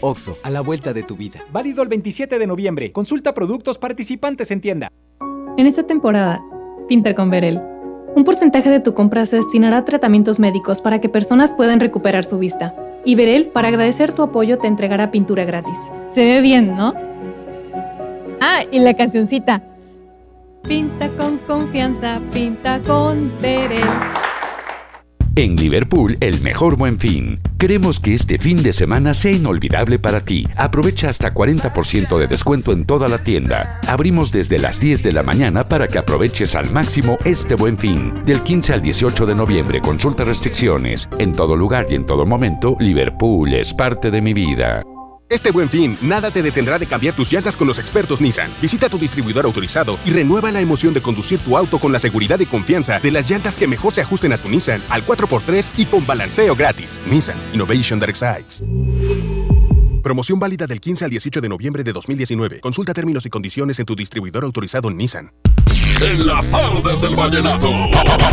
Oxxo, 0.00 0.38
a 0.42 0.50
la 0.50 0.62
vuelta 0.62 0.92
de 0.92 1.02
tu 1.02 1.16
vida. 1.16 1.40
Válido 1.52 1.82
el 1.82 1.88
27 1.88 2.38
de 2.38 2.46
noviembre. 2.46 2.92
Consulta 2.92 3.34
productos 3.34 3.78
participantes 3.78 4.50
en 4.50 4.60
tienda. 4.60 4.88
En 5.56 5.66
esta 5.66 5.86
temporada, 5.86 6.42
pinta 6.88 7.14
con 7.14 7.30
Verel. 7.30 7.60
Un 8.14 8.24
porcentaje 8.24 8.68
de 8.68 8.80
tu 8.80 8.94
compra 8.94 9.24
se 9.26 9.36
destinará 9.36 9.78
a 9.78 9.84
tratamientos 9.84 10.38
médicos 10.38 10.80
para 10.80 11.00
que 11.00 11.08
personas 11.08 11.52
puedan 11.52 11.80
recuperar 11.80 12.24
su 12.24 12.38
vista. 12.38 12.74
Y 13.05 13.14
Verel, 13.16 13.46
para 13.46 13.68
agradecer 13.68 14.12
tu 14.12 14.22
apoyo, 14.22 14.59
te 14.59 14.68
entregará 14.68 15.11
pintura 15.11 15.44
gratis. 15.44 15.78
Se 16.11 16.24
ve 16.24 16.40
bien, 16.40 16.76
¿no? 16.76 16.94
Ah, 18.40 18.64
y 18.70 18.78
la 18.78 18.94
cancioncita. 18.94 19.62
Pinta 20.68 21.09
con 21.11 21.38
confianza, 21.38 22.20
pinta 22.32 22.80
con 22.80 23.32
Verel. 23.40 23.80
En 25.34 25.57
Liverpool, 25.57 26.16
el 26.20 26.40
mejor 26.42 26.76
buen 26.76 26.98
fin. 26.98 27.40
Queremos 27.62 28.00
que 28.00 28.12
este 28.12 28.38
fin 28.40 28.60
de 28.60 28.72
semana 28.72 29.14
sea 29.14 29.30
inolvidable 29.30 30.00
para 30.00 30.20
ti. 30.20 30.44
Aprovecha 30.56 31.08
hasta 31.08 31.32
40% 31.32 32.18
de 32.18 32.26
descuento 32.26 32.72
en 32.72 32.84
toda 32.84 33.06
la 33.06 33.18
tienda. 33.18 33.78
Abrimos 33.86 34.32
desde 34.32 34.58
las 34.58 34.80
10 34.80 35.04
de 35.04 35.12
la 35.12 35.22
mañana 35.22 35.68
para 35.68 35.86
que 35.86 35.96
aproveches 35.96 36.56
al 36.56 36.72
máximo 36.72 37.18
este 37.24 37.54
buen 37.54 37.78
fin. 37.78 38.12
Del 38.26 38.40
15 38.40 38.72
al 38.72 38.82
18 38.82 39.26
de 39.26 39.36
noviembre, 39.36 39.80
consulta 39.80 40.24
restricciones. 40.24 41.08
En 41.20 41.34
todo 41.34 41.54
lugar 41.54 41.86
y 41.88 41.94
en 41.94 42.04
todo 42.04 42.26
momento, 42.26 42.76
Liverpool 42.80 43.54
es 43.54 43.72
parte 43.72 44.10
de 44.10 44.22
mi 44.22 44.34
vida. 44.34 44.82
Este 45.33 45.51
buen 45.51 45.70
fin, 45.70 45.97
nada 46.03 46.30
te 46.30 46.43
detendrá 46.43 46.78
de 46.78 46.87
cambiar 46.87 47.14
tus 47.14 47.33
llantas 47.33 47.57
con 47.57 47.66
los 47.66 47.78
expertos 47.78 48.20
Nissan. 48.20 48.51
Visita 48.61 48.91
tu 48.91 48.99
distribuidor 48.99 49.47
autorizado 49.47 49.99
y 50.05 50.11
renueva 50.11 50.53
la 50.53 50.61
emoción 50.61 50.93
de 50.93 51.01
conducir 51.01 51.39
tu 51.39 51.57
auto 51.57 51.78
con 51.78 51.91
la 51.91 51.99
seguridad 51.99 52.39
y 52.41 52.45
confianza 52.45 53.01
de 53.01 53.11
las 53.11 53.30
llantas 53.30 53.57
que 53.57 53.66
mejor 53.66 53.95
se 53.95 54.03
ajusten 54.03 54.35
a 54.35 54.37
tu 54.37 54.51
Nissan 54.51 54.83
al 54.91 55.07
4x3 55.07 55.70
y 55.78 55.87
con 55.87 56.07
balanceo 56.07 56.55
gratis. 56.55 57.01
Nissan 57.11 57.39
Innovation 57.55 57.99
That 57.99 58.11
Excites. 58.11 58.62
Promoción 60.03 60.39
válida 60.39 60.66
del 60.66 60.83
15 60.83 61.07
al 61.07 61.11
18 61.11 61.41
de 61.41 61.49
noviembre 61.49 61.83
de 61.83 61.95
2019. 61.95 62.61
Consulta 62.61 62.93
términos 62.93 63.24
y 63.24 63.30
condiciones 63.30 63.78
en 63.78 63.87
tu 63.87 63.97
distribuidor 63.97 64.45
autorizado 64.45 64.91
Nissan. 64.91 65.33
En 66.03 66.26
las 66.26 66.47
tardes 66.51 67.01
del 67.01 67.16
vallenato, 67.16 67.70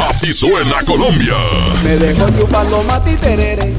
así 0.10 0.34
suena 0.34 0.84
Colombia. 0.86 1.36
Me 1.82 1.95
dejó 1.95 2.28
chupando 2.38 2.84
mati 2.84 3.16
terere 3.16 3.74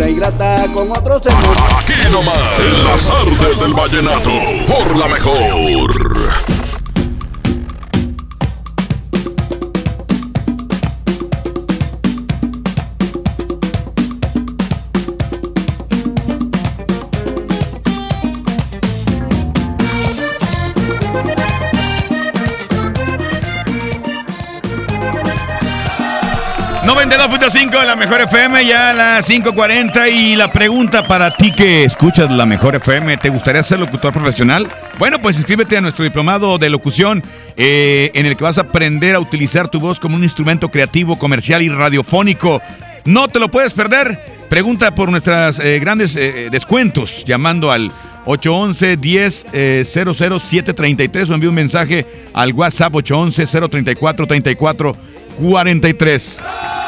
la 0.00 0.08
ingrata 0.08 0.66
con. 0.72 0.90
Aquí 0.90 1.92
nomás, 2.10 2.58
en 2.58 2.84
las 2.84 3.06
tardes 3.06 3.60
del 3.60 3.74
vallenato, 3.74 4.30
por 4.66 4.96
la 4.96 5.08
mejor. 5.08 6.59
92.5 27.10 27.80
de 27.80 27.86
la 27.86 27.96
Mejor 27.96 28.20
FM, 28.20 28.64
ya 28.64 28.90
a 28.90 28.92
las 28.92 29.28
5.40 29.28 30.12
y 30.12 30.36
la 30.36 30.52
pregunta 30.52 31.08
para 31.08 31.36
ti 31.36 31.50
que 31.50 31.82
escuchas 31.82 32.30
la 32.30 32.46
Mejor 32.46 32.76
FM, 32.76 33.16
¿te 33.16 33.30
gustaría 33.30 33.64
ser 33.64 33.80
locutor 33.80 34.12
profesional? 34.12 34.70
Bueno, 34.96 35.20
pues 35.20 35.36
inscríbete 35.36 35.76
a 35.76 35.80
nuestro 35.80 36.04
diplomado 36.04 36.56
de 36.56 36.70
locución 36.70 37.24
eh, 37.56 38.12
en 38.14 38.26
el 38.26 38.36
que 38.36 38.44
vas 38.44 38.58
a 38.58 38.60
aprender 38.60 39.16
a 39.16 39.18
utilizar 39.18 39.66
tu 39.66 39.80
voz 39.80 39.98
como 39.98 40.14
un 40.14 40.22
instrumento 40.22 40.68
creativo, 40.68 41.18
comercial 41.18 41.62
y 41.62 41.68
radiofónico. 41.68 42.62
No 43.04 43.26
te 43.26 43.40
lo 43.40 43.48
puedes 43.50 43.72
perder. 43.72 44.16
Pregunta 44.48 44.94
por 44.94 45.10
nuestros 45.10 45.58
grandes 45.80 46.14
eh, 46.14 46.48
descuentos 46.48 47.24
llamando 47.24 47.72
al 47.72 47.90
811 48.26 48.96
10 48.96 49.46
00733 49.82 51.28
o 51.28 51.34
envía 51.34 51.48
un 51.48 51.56
mensaje 51.56 52.06
al 52.32 52.52
WhatsApp 52.52 52.94
811 52.94 53.68
034 53.68 54.26
34 54.28 54.96
43. 55.40 56.42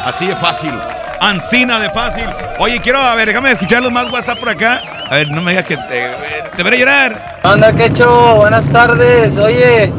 Así 0.05 0.26
de 0.26 0.36
fácil. 0.36 0.72
Ancina 1.20 1.78
de 1.78 1.90
fácil. 1.90 2.24
Oye, 2.59 2.80
quiero, 2.80 2.98
a 3.00 3.14
ver, 3.14 3.28
déjame 3.28 3.53
escuchar 3.53 3.82
los 3.82 3.92
más 3.92 4.11
WhatsApp 4.11 4.38
por 4.38 4.48
acá. 4.48 4.82
A 5.09 5.16
ver, 5.16 5.30
no 5.30 5.40
me 5.40 5.53
digas 5.53 5.66
que 5.66 5.76
te, 5.76 6.11
te 6.57 6.62
veré 6.62 6.78
llorar. 6.78 7.38
Anda, 7.44 7.72
Quecho, 7.72 8.36
buenas 8.36 8.66
tardes. 8.70 9.38
Oye, 9.38 9.92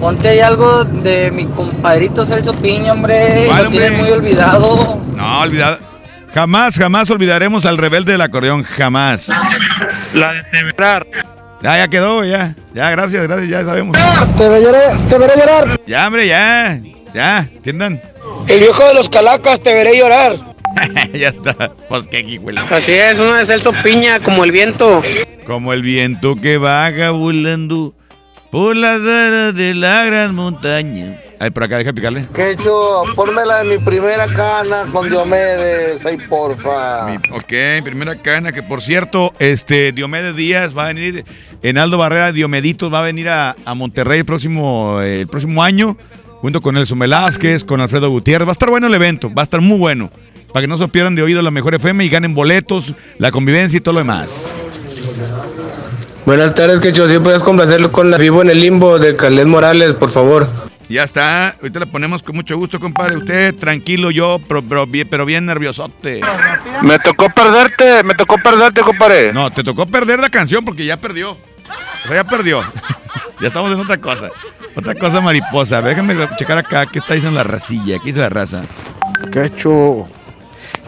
ponte 0.00 0.28
ahí 0.28 0.40
algo 0.40 0.84
de 0.84 1.30
mi 1.30 1.44
compadrito 1.46 2.24
Celso 2.24 2.54
Piña, 2.54 2.92
hombre. 2.92 3.44
¿Cuál, 3.46 3.64
Lo 3.64 3.70
muy 3.70 4.10
olvidado. 4.10 5.00
No, 5.14 5.40
olvidado. 5.40 5.78
Jamás, 6.34 6.76
jamás 6.76 7.10
olvidaremos 7.10 7.66
al 7.66 7.76
rebelde 7.76 8.12
del 8.12 8.20
acordeón. 8.22 8.62
Jamás. 8.62 9.28
La 10.14 10.32
de 10.32 10.42
Temerar. 10.44 11.06
Ya, 11.62 11.76
ya 11.76 11.88
quedó, 11.88 12.24
ya. 12.24 12.54
Ya, 12.72 12.90
gracias, 12.90 13.22
gracias, 13.22 13.48
ya 13.50 13.64
sabemos. 13.64 13.96
Te 14.38 14.48
veré, 14.48 14.78
te 15.10 15.18
veré 15.18 15.34
llorar. 15.36 15.80
Ya, 15.86 16.06
hombre, 16.06 16.26
ya. 16.26 16.80
Ya, 17.12 17.40
¿entiendan? 17.40 18.00
El 18.48 18.60
viejo 18.60 18.84
de 18.86 18.94
los 18.94 19.08
calacas, 19.08 19.60
te 19.60 19.72
veré 19.72 19.96
llorar. 19.96 20.36
ya 21.12 21.28
está. 21.28 21.72
Pues 21.88 22.06
qué 22.08 22.20
hijuela. 22.20 22.64
Así 22.70 22.92
es, 22.92 23.18
uno 23.18 23.34
de 23.34 23.46
Celso 23.46 23.72
Piña, 23.82 24.20
como 24.20 24.44
el 24.44 24.52
viento. 24.52 25.02
Como 25.46 25.72
el 25.72 25.82
viento 25.82 26.36
que 26.36 26.58
vaga 26.58 27.10
volando 27.10 27.94
por 28.50 28.76
las 28.76 29.00
alas 29.00 29.54
de 29.54 29.74
la 29.74 30.04
gran 30.04 30.34
montaña. 30.34 31.20
Ay, 31.38 31.50
por 31.50 31.64
acá, 31.64 31.78
deja 31.78 31.92
picarle. 31.92 32.26
Quecho, 32.34 33.02
ponme 33.16 33.46
la 33.46 33.62
de 33.62 33.78
mi 33.78 33.82
primera 33.82 34.26
cana 34.26 34.84
con 34.92 35.08
Diomedes, 35.08 36.04
ay 36.04 36.18
porfa. 36.28 37.14
Ok, 37.32 37.82
primera 37.82 38.20
cana, 38.20 38.52
que 38.52 38.62
por 38.62 38.82
cierto, 38.82 39.32
este 39.38 39.92
Diomedes 39.92 40.36
Díaz 40.36 40.76
va 40.76 40.84
a 40.84 40.88
venir, 40.88 41.24
Enaldo 41.62 41.96
Barrera 41.96 42.32
Diomeditos 42.32 42.92
va 42.92 42.98
a 42.98 43.02
venir 43.02 43.30
a, 43.30 43.56
a 43.64 43.74
Monterrey 43.74 44.18
el 44.18 44.26
próximo, 44.26 45.00
eh, 45.00 45.22
el 45.22 45.28
próximo 45.28 45.62
año, 45.62 45.96
junto 46.40 46.60
con 46.60 46.74
Nelson 46.74 46.98
Velázquez, 46.98 47.64
con 47.64 47.80
Alfredo 47.80 48.10
Gutiérrez. 48.10 48.46
Va 48.46 48.52
a 48.52 48.52
estar 48.52 48.70
bueno 48.70 48.86
el 48.86 48.94
evento, 48.94 49.32
va 49.32 49.42
a 49.42 49.44
estar 49.44 49.60
muy 49.60 49.78
bueno. 49.78 50.10
Para 50.52 50.62
que 50.62 50.68
no 50.68 50.78
se 50.78 50.88
pierdan 50.88 51.14
de 51.14 51.22
oído 51.22 51.42
la 51.42 51.50
mejor 51.50 51.74
FM 51.74 52.04
y 52.04 52.08
ganen 52.08 52.34
boletos, 52.34 52.94
la 53.18 53.30
convivencia 53.30 53.76
y 53.76 53.80
todo 53.80 53.94
lo 53.94 54.00
demás. 54.00 54.52
Buenas 56.26 56.54
tardes, 56.54 56.80
Quecho. 56.80 57.08
Si 57.08 57.18
puedes 57.18 57.42
complacerlo 57.42 57.92
con 57.92 58.10
la 58.10 58.18
vivo 58.18 58.42
en 58.42 58.50
el 58.50 58.60
limbo 58.60 58.98
de 58.98 59.16
Caled 59.16 59.46
Morales, 59.46 59.94
por 59.94 60.10
favor. 60.10 60.48
Ya 60.88 61.04
está, 61.04 61.50
ahorita 61.50 61.78
la 61.78 61.86
ponemos 61.86 62.20
con 62.20 62.34
mucho 62.34 62.56
gusto, 62.56 62.80
compadre. 62.80 63.16
Usted 63.16 63.54
tranquilo, 63.54 64.10
yo, 64.10 64.40
pero, 64.48 64.60
pero 64.60 64.86
bien, 64.88 65.06
pero 65.08 65.24
bien 65.24 65.46
nerviosote. 65.46 66.20
Me 66.82 66.98
tocó 66.98 67.30
perderte, 67.30 68.02
me 68.02 68.14
tocó 68.14 68.38
perderte, 68.38 68.80
compadre. 68.80 69.32
No, 69.32 69.52
te 69.52 69.62
tocó 69.62 69.86
perder 69.86 70.18
la 70.18 70.30
canción 70.30 70.64
porque 70.64 70.84
ya 70.84 70.96
perdió. 70.96 71.32
O 71.32 72.08
sea, 72.08 72.16
ya 72.16 72.24
perdió. 72.24 72.60
Ya 73.40 73.48
estamos 73.48 73.72
en 73.72 73.80
otra 73.80 73.98
cosa. 73.98 74.30
Otra 74.76 74.94
cosa 74.94 75.20
mariposa. 75.20 75.80
Déjame 75.82 76.14
checar 76.36 76.58
acá 76.58 76.86
qué 76.86 76.98
está 77.00 77.14
diciendo 77.14 77.36
la 77.38 77.44
racilla. 77.44 77.98
¿Qué 77.98 78.06
dice 78.06 78.20
la 78.20 78.28
raza? 78.28 78.62
Quecho, 79.32 80.06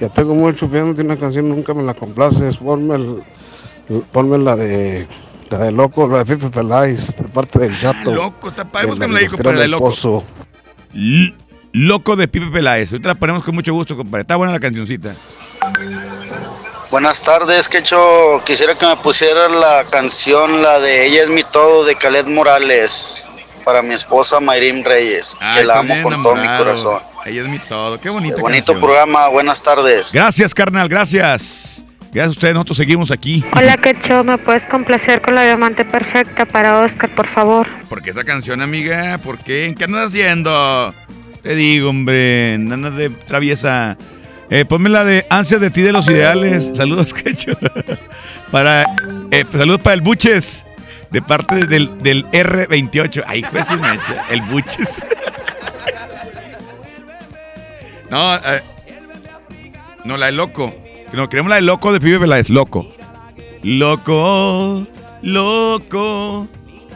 ya 0.01 0.09
tengo 0.09 0.35
mucho 0.35 0.69
pidiéndote 0.69 1.03
una 1.03 1.17
canción, 1.17 1.49
nunca 1.49 1.75
me 1.75 1.83
la 1.83 1.95
complaces. 1.95 2.57
Ponme, 2.57 2.95
el- 2.97 4.03
ponme 4.13 4.39
la 4.39 4.57
de 4.57 5.07
la 5.51 5.59
de 5.59 5.73
Loco, 5.73 6.07
la 6.09 6.25
de 6.25 6.35
Fife 6.35 6.49
Peláez, 6.49 7.15
de 7.17 7.25
parte 7.29 7.59
del 7.59 7.79
Chato. 7.79 8.15
Loco, 8.15 8.49
está 8.49 8.65
padre. 8.65 8.89
Búscame 8.89 9.15
la 9.15 9.21
dijo, 9.21 9.37
pero 9.37 9.53
la 9.53 9.61
de 9.61 9.69
loco. 9.69 9.85
Pozo. 9.87 10.25
Loco 11.75 12.17
de 12.17 12.29
Pipe 12.29 12.47
Peláez. 12.53 12.93
Ahorita 12.93 13.09
la 13.09 13.15
ponemos 13.17 13.45
con 13.45 13.55
mucho 13.55 13.73
gusto, 13.73 13.97
compadre. 13.97 14.23
Está 14.23 14.37
buena 14.37 14.53
la 14.53 14.61
cancioncita. 14.61 15.15
Buenas 16.93 17.23
tardes, 17.23 17.71
Quecho. 17.71 18.43
Quisiera 18.45 18.75
que 18.75 18.85
me 18.85 18.97
pusieras 18.99 19.51
la 19.51 19.87
canción, 19.91 20.61
la 20.61 20.79
de 20.79 21.07
Ella 21.07 21.23
es 21.23 21.31
mi 21.31 21.43
todo, 21.43 21.87
de 21.87 21.95
Caled 21.95 22.27
Morales, 22.27 23.31
para 23.65 23.81
mi 23.81 23.95
esposa 23.95 24.41
Mayrim 24.41 24.85
Reyes, 24.85 25.35
que 25.35 25.43
Ay, 25.43 25.65
la 25.65 25.81
estoy 25.81 25.91
amo 25.91 26.11
con 26.11 26.23
todo 26.23 26.37
mi 26.37 26.47
corazón. 26.47 27.01
Ella 27.25 27.41
es 27.41 27.49
mi 27.49 27.59
todo. 27.61 27.99
Qué 27.99 28.11
bonito. 28.11 28.37
Bonito 28.41 28.79
programa, 28.79 29.29
buenas 29.29 29.63
tardes. 29.63 30.13
Gracias, 30.13 30.53
carnal. 30.53 30.87
Gracias. 30.87 31.83
Gracias 32.13 32.27
a 32.27 32.31
ustedes. 32.31 32.53
Nosotros 32.53 32.77
seguimos 32.77 33.11
aquí. 33.11 33.43
Hola, 33.57 33.79
Quecho, 33.79 34.23
¿me 34.23 34.37
puedes 34.37 34.67
complacer 34.67 35.23
con 35.23 35.35
la 35.35 35.45
diamante 35.45 35.87
perfecta 35.87 36.45
para 36.45 36.81
Oscar, 36.81 37.09
por 37.09 37.27
favor? 37.27 37.67
¿Por 37.89 38.03
qué 38.03 38.11
esa 38.11 38.25
canción, 38.25 38.61
amiga? 38.61 39.17
¿Por 39.17 39.39
qué? 39.39 39.65
¿En 39.65 39.77
qué 39.77 39.85
andas 39.85 40.09
haciendo? 40.09 40.93
Te 41.43 41.55
digo, 41.55 41.89
hombre, 41.89 42.53
andas 42.53 42.97
de 42.97 43.09
traviesa. 43.09 43.97
Eh, 44.55 44.67
ponme 44.67 44.91
la 44.91 45.03
de 45.03 45.25
Ansias 45.31 45.63
de 45.63 45.71
ti 45.71 45.81
de 45.81 45.93
los 45.93 46.07
ideales. 46.07 46.77
Saludos, 46.77 47.15
Quecho. 47.15 47.53
para, 48.51 48.85
eh, 49.31 49.47
saludos 49.51 49.81
para 49.81 49.95
el 49.95 50.03
Buches. 50.03 50.67
De 51.11 51.23
parte 51.23 51.67
del, 51.67 52.03
del 52.03 52.27
R28. 52.27 53.25
Ay, 53.27 53.43
pues 53.51 53.67
su 53.67 53.79
mecha, 53.79 54.25
El 54.31 54.43
Buches. 54.43 54.93
no, 58.11 58.37
eh, 58.37 58.63
no, 60.05 60.19
la 60.19 60.27
de 60.27 60.33
loco. 60.33 60.75
No, 61.15 61.31
queremos 61.31 61.49
la 61.49 61.57
de 61.57 61.63
loco 61.63 61.91
de 61.91 62.01
Pibe 62.01 62.21
Peláez. 62.21 62.51
Loco. 62.51 62.87
Loco, 63.63 64.87
loco. 65.23 66.47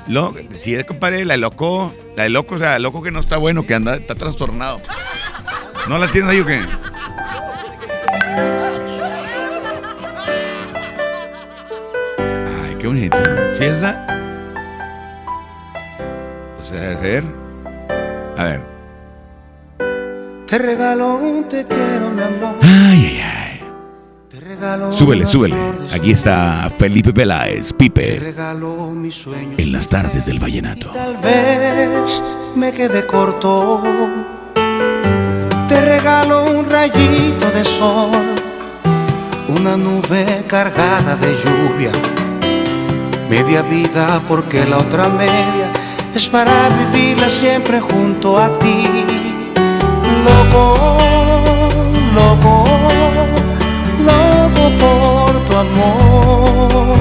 Lo, 0.08 0.34
sí, 0.60 0.74
es 0.74 0.84
compadre, 0.84 1.24
la 1.24 1.34
de 1.34 1.38
loco. 1.38 1.94
La 2.18 2.24
de 2.24 2.28
loco, 2.28 2.56
o 2.56 2.58
sea, 2.58 2.78
loco 2.78 3.02
que 3.02 3.10
no 3.10 3.20
está 3.20 3.38
bueno, 3.38 3.66
que 3.66 3.72
anda, 3.72 3.96
está 3.96 4.14
trastornado. 4.14 4.82
¿No 5.88 5.98
la 5.98 6.08
tienes 6.08 6.30
ahí 6.30 6.40
o 6.40 6.46
qué? 6.46 6.60
Qué 12.86 12.88
bonito. 12.88 13.16
¿Sí? 13.58 13.64
Pues 16.56 16.70
debe 16.70 16.96
ser. 16.98 17.24
A 18.36 18.44
ver. 18.44 18.60
Te 20.46 20.58
regalo 20.58 21.16
un 21.16 21.48
te 21.48 21.64
quiero, 21.64 22.10
mi 22.10 22.22
amor. 22.22 22.54
Ay, 22.62 23.06
ay, 23.06 23.20
ay. 23.20 23.60
Te 24.30 24.40
regalo 24.40 24.92
Súbele, 24.92 25.26
súbele. 25.26 25.56
Aquí 25.92 26.12
está 26.12 26.70
Felipe 26.78 27.12
Peláez, 27.12 27.68
Te 27.70 27.74
Pipe, 27.74 28.18
regalo 28.20 28.90
mis 28.90 29.14
sueños. 29.14 29.58
en 29.58 29.72
las 29.72 29.88
tardes 29.88 30.26
del 30.26 30.38
vallenato. 30.38 30.90
Tal 30.92 31.16
vez 31.16 32.22
me 32.54 32.70
quede 32.72 33.04
corto. 33.06 33.82
Te 35.66 35.80
regalo 35.80 36.44
un 36.44 36.64
rayito 36.70 37.50
de 37.50 37.64
sol, 37.64 38.12
una 39.48 39.76
nube 39.76 40.44
cargada 40.46 41.16
de 41.16 41.34
lluvia, 41.34 41.90
media 43.28 43.62
vida 43.62 44.20
porque 44.28 44.64
la 44.64 44.78
otra 44.78 45.08
media 45.08 45.72
es 46.14 46.26
para 46.28 46.68
vivirla 46.68 47.28
siempre 47.28 47.80
junto 47.80 48.38
a 48.38 48.58
ti. 48.58 48.86
Loco, 50.26 50.96
loco, 52.14 52.64
loco 54.10 54.62
por 54.80 55.44
tu 55.44 55.56
amor. 55.56 56.96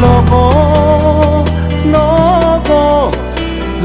Loco, 0.00 1.44
loco, 1.90 3.10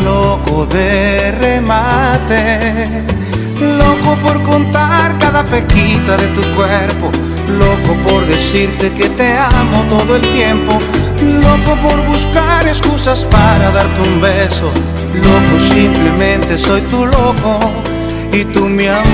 loco 0.04 0.66
de 0.68 1.32
remate. 1.32 3.06
Loco 3.62 4.16
por 4.26 4.44
contar 4.44 5.18
cada 5.18 5.44
pequita 5.44 6.18
de 6.18 6.28
tu 6.28 6.42
cuerpo. 6.56 7.10
Loco 7.48 7.94
por 8.08 8.26
decirte 8.26 8.92
que 8.92 9.10
te 9.10 9.38
amo 9.38 9.84
todo 9.90 10.18
el 10.18 10.22
tiempo. 10.22 10.78
Loco 11.22 11.76
por 11.88 12.06
buscar 12.06 12.68
excusas 12.68 13.24
para 13.26 13.72
darte 13.72 14.02
un 14.10 14.22
beso. 14.22 14.70
Loco, 15.14 15.60
simplemente 15.74 16.58
soy 16.58 16.82
tu 16.82 17.06
loco 17.06 17.60
y 18.32 18.44
tú 18.46 18.66
mi 18.68 18.88
amor. 18.88 19.06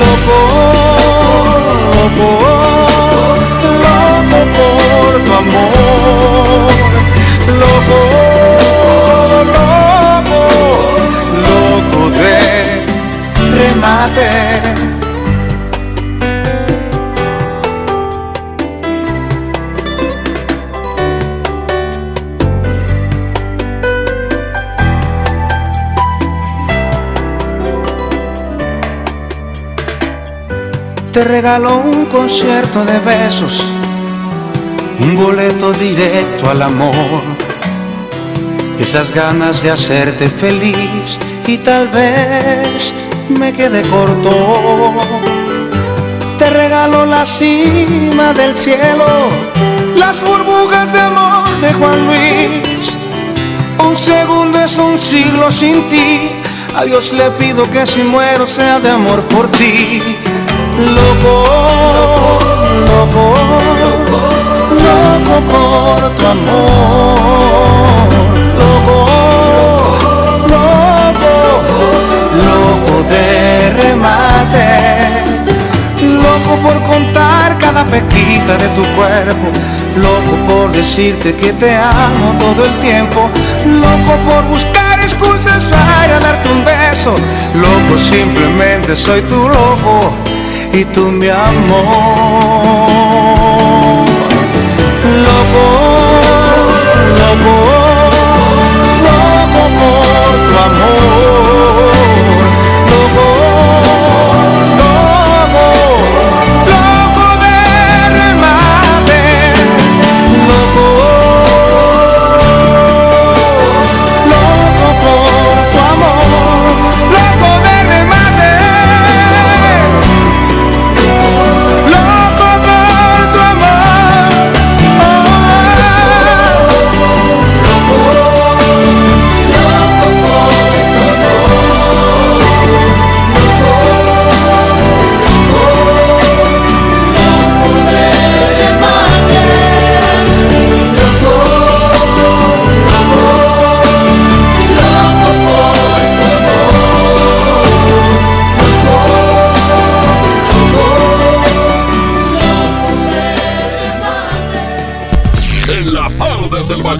Loco, 0.00 0.38
loco, 1.98 2.28
loco 3.84 4.38
por 4.56 5.12
tu 5.24 5.32
amor. 5.32 6.70
Loco, 7.62 7.98
loco, 9.56 10.40
loco 11.46 12.00
de 12.18 12.36
remate. 13.58 14.91
Te 31.12 31.24
regalo 31.24 31.76
un 31.76 32.06
concierto 32.06 32.86
de 32.86 32.98
besos, 33.00 33.62
un 34.98 35.14
boleto 35.14 35.70
directo 35.74 36.48
al 36.48 36.62
amor. 36.62 37.22
Esas 38.78 39.12
ganas 39.12 39.62
de 39.62 39.72
hacerte 39.72 40.30
feliz 40.30 41.18
y 41.46 41.58
tal 41.58 41.88
vez 41.88 42.94
me 43.28 43.52
quede 43.52 43.82
corto. 43.82 44.94
Te 46.38 46.48
regalo 46.48 47.04
la 47.04 47.26
cima 47.26 48.32
del 48.32 48.54
cielo, 48.54 49.04
las 49.94 50.18
burbujas 50.22 50.90
de 50.94 51.00
amor 51.00 51.60
de 51.60 51.72
Juan 51.74 52.06
Luis. 52.06 52.94
Un 53.86 53.98
segundo 53.98 54.60
es 54.60 54.78
un 54.78 54.98
siglo 54.98 55.50
sin 55.50 55.90
ti. 55.90 56.30
A 56.74 56.84
Dios 56.84 57.12
le 57.12 57.30
pido 57.32 57.64
que 57.70 57.84
si 57.84 58.02
muero 58.02 58.46
sea 58.46 58.80
de 58.80 58.88
amor 58.88 59.20
por 59.24 59.46
ti. 59.52 60.00
Loco, 60.82 61.44
loco, 62.90 63.34
loco 64.84 65.34
por 65.52 66.10
tu 66.16 66.26
amor. 66.26 68.08
Loco, 68.58 68.96
loco, 70.48 71.32
loco 72.48 72.94
de 73.08 73.70
remate. 73.80 74.66
Loco 76.02 76.52
por 76.66 76.76
contar 76.82 77.58
cada 77.58 77.84
pequita 77.84 78.56
de 78.58 78.68
tu 78.70 78.82
cuerpo. 78.96 79.52
Loco 79.94 80.36
por 80.48 80.72
decirte 80.72 81.36
que 81.36 81.52
te 81.52 81.76
amo 81.76 82.34
todo 82.40 82.64
el 82.64 82.72
tiempo. 82.80 83.30
Loco 83.64 84.18
por 84.28 84.42
buscar 84.46 84.98
excusas 85.00 85.62
para 85.70 86.18
darte 86.18 86.48
un 86.50 86.64
beso. 86.64 87.14
Loco, 87.54 88.00
simplemente 88.00 88.96
soy 88.96 89.20
tu 89.22 89.48
loco 89.48 90.31
y 90.72 90.84
tú 90.86 91.10
mi 91.10 91.28
amor. 91.28 91.52
Loco, 95.26 95.64
loco, 97.20 97.54
loco 99.06 99.62
por 99.78 100.32
tu 100.48 100.54
amor. 100.66 101.61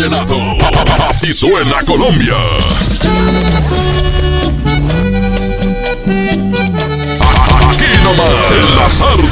Vallenato. 0.02 0.36
Así 1.08 1.32
suena 1.32 1.82
Colombia. 1.84 2.36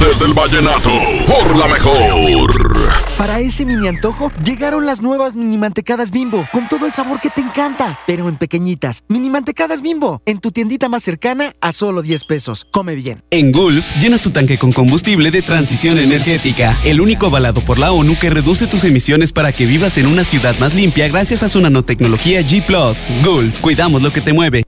Tardes 0.00 0.18
del 0.18 0.32
vallenato. 0.32 0.90
Por 1.26 1.56
la 1.56 1.66
mejor. 1.66 3.00
Para 3.16 3.40
ese 3.40 3.64
mini 3.64 3.88
antojo 3.88 4.32
llegaron 4.44 4.86
las 4.86 5.02
nuevas 5.02 5.36
mini 5.36 5.58
mantecadas 5.58 6.10
bimbo, 6.10 6.46
con 6.52 6.68
todo 6.68 6.86
el 6.86 6.92
sabor 6.92 7.20
que 7.20 7.30
te 7.30 7.40
encanta, 7.40 7.98
pero 8.06 8.28
en 8.28 8.36
pequeñitas. 8.36 9.02
Mini 9.08 9.30
mantecadas 9.30 9.82
bimbo, 9.82 10.22
en 10.26 10.38
tu 10.38 10.50
tiendita 10.50 10.88
más 10.88 11.02
cercana 11.02 11.54
a 11.60 11.72
solo 11.72 12.02
10 12.02 12.24
pesos. 12.24 12.66
Come 12.70 12.94
bien. 12.94 13.22
En 13.30 13.52
Gulf, 13.52 13.84
llenas 14.00 14.22
tu 14.22 14.30
tanque 14.30 14.58
con 14.58 14.72
combustible 14.72 15.30
de 15.30 15.42
transición 15.42 15.98
energética, 15.98 16.78
el 16.84 17.00
único 17.00 17.26
avalado 17.26 17.64
por 17.64 17.78
la 17.78 17.92
ONU 17.92 18.18
que 18.18 18.30
reduce 18.30 18.66
tus 18.66 18.84
emisiones 18.84 19.32
para 19.32 19.52
que 19.52 19.66
vivas 19.66 19.98
en 19.98 20.06
una 20.06 20.24
ciudad 20.24 20.58
más 20.58 20.74
limpia 20.74 21.08
gracias 21.08 21.42
a 21.42 21.48
su 21.48 21.60
nanotecnología 21.60 22.40
G⁇ 22.42 22.64
Gulf, 23.24 23.60
cuidamos 23.60 24.02
lo 24.02 24.12
que 24.12 24.20
te 24.20 24.32
mueve. 24.32 24.64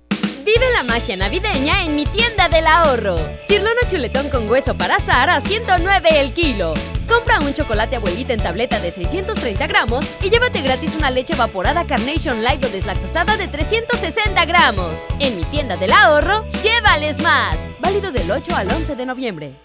Magia 0.83 1.16
navideña 1.16 1.85
en 1.85 1.97
mi 1.97 2.07
tienda 2.07 2.49
del 2.49 2.66
ahorro. 2.66 3.18
Cirlono 3.47 3.80
chuletón 3.89 4.28
con 4.30 4.49
hueso 4.49 4.74
para 4.74 4.97
azar 4.97 5.30
a 5.30 5.41
109 5.41 6.20
el 6.20 6.33
kilo. 6.33 6.74
Compra 7.09 7.41
un 7.41 7.55
chocolate 7.55 7.97
abuelita 7.97 8.33
en 8.33 8.41
tableta 8.41 8.80
de 8.80 8.91
630 8.91 9.66
gramos 9.66 10.05
y 10.22 10.30
llévate 10.30 10.62
gratis 10.62 10.95
una 10.97 11.11
leche 11.11 11.35
evaporada 11.35 11.85
Carnation 11.85 12.43
Light 12.43 12.64
o 12.64 12.68
deslactosada 12.68 13.37
de 13.37 13.49
360 13.49 14.45
gramos. 14.45 15.05
En 15.18 15.37
mi 15.37 15.45
tienda 15.45 15.76
del 15.76 15.93
ahorro, 15.93 16.45
llévales 16.62 17.20
más. 17.20 17.59
Válido 17.80 18.11
del 18.12 18.30
8 18.30 18.57
al 18.57 18.70
11 18.70 18.97
de 18.97 19.07
noviembre. 19.07 19.57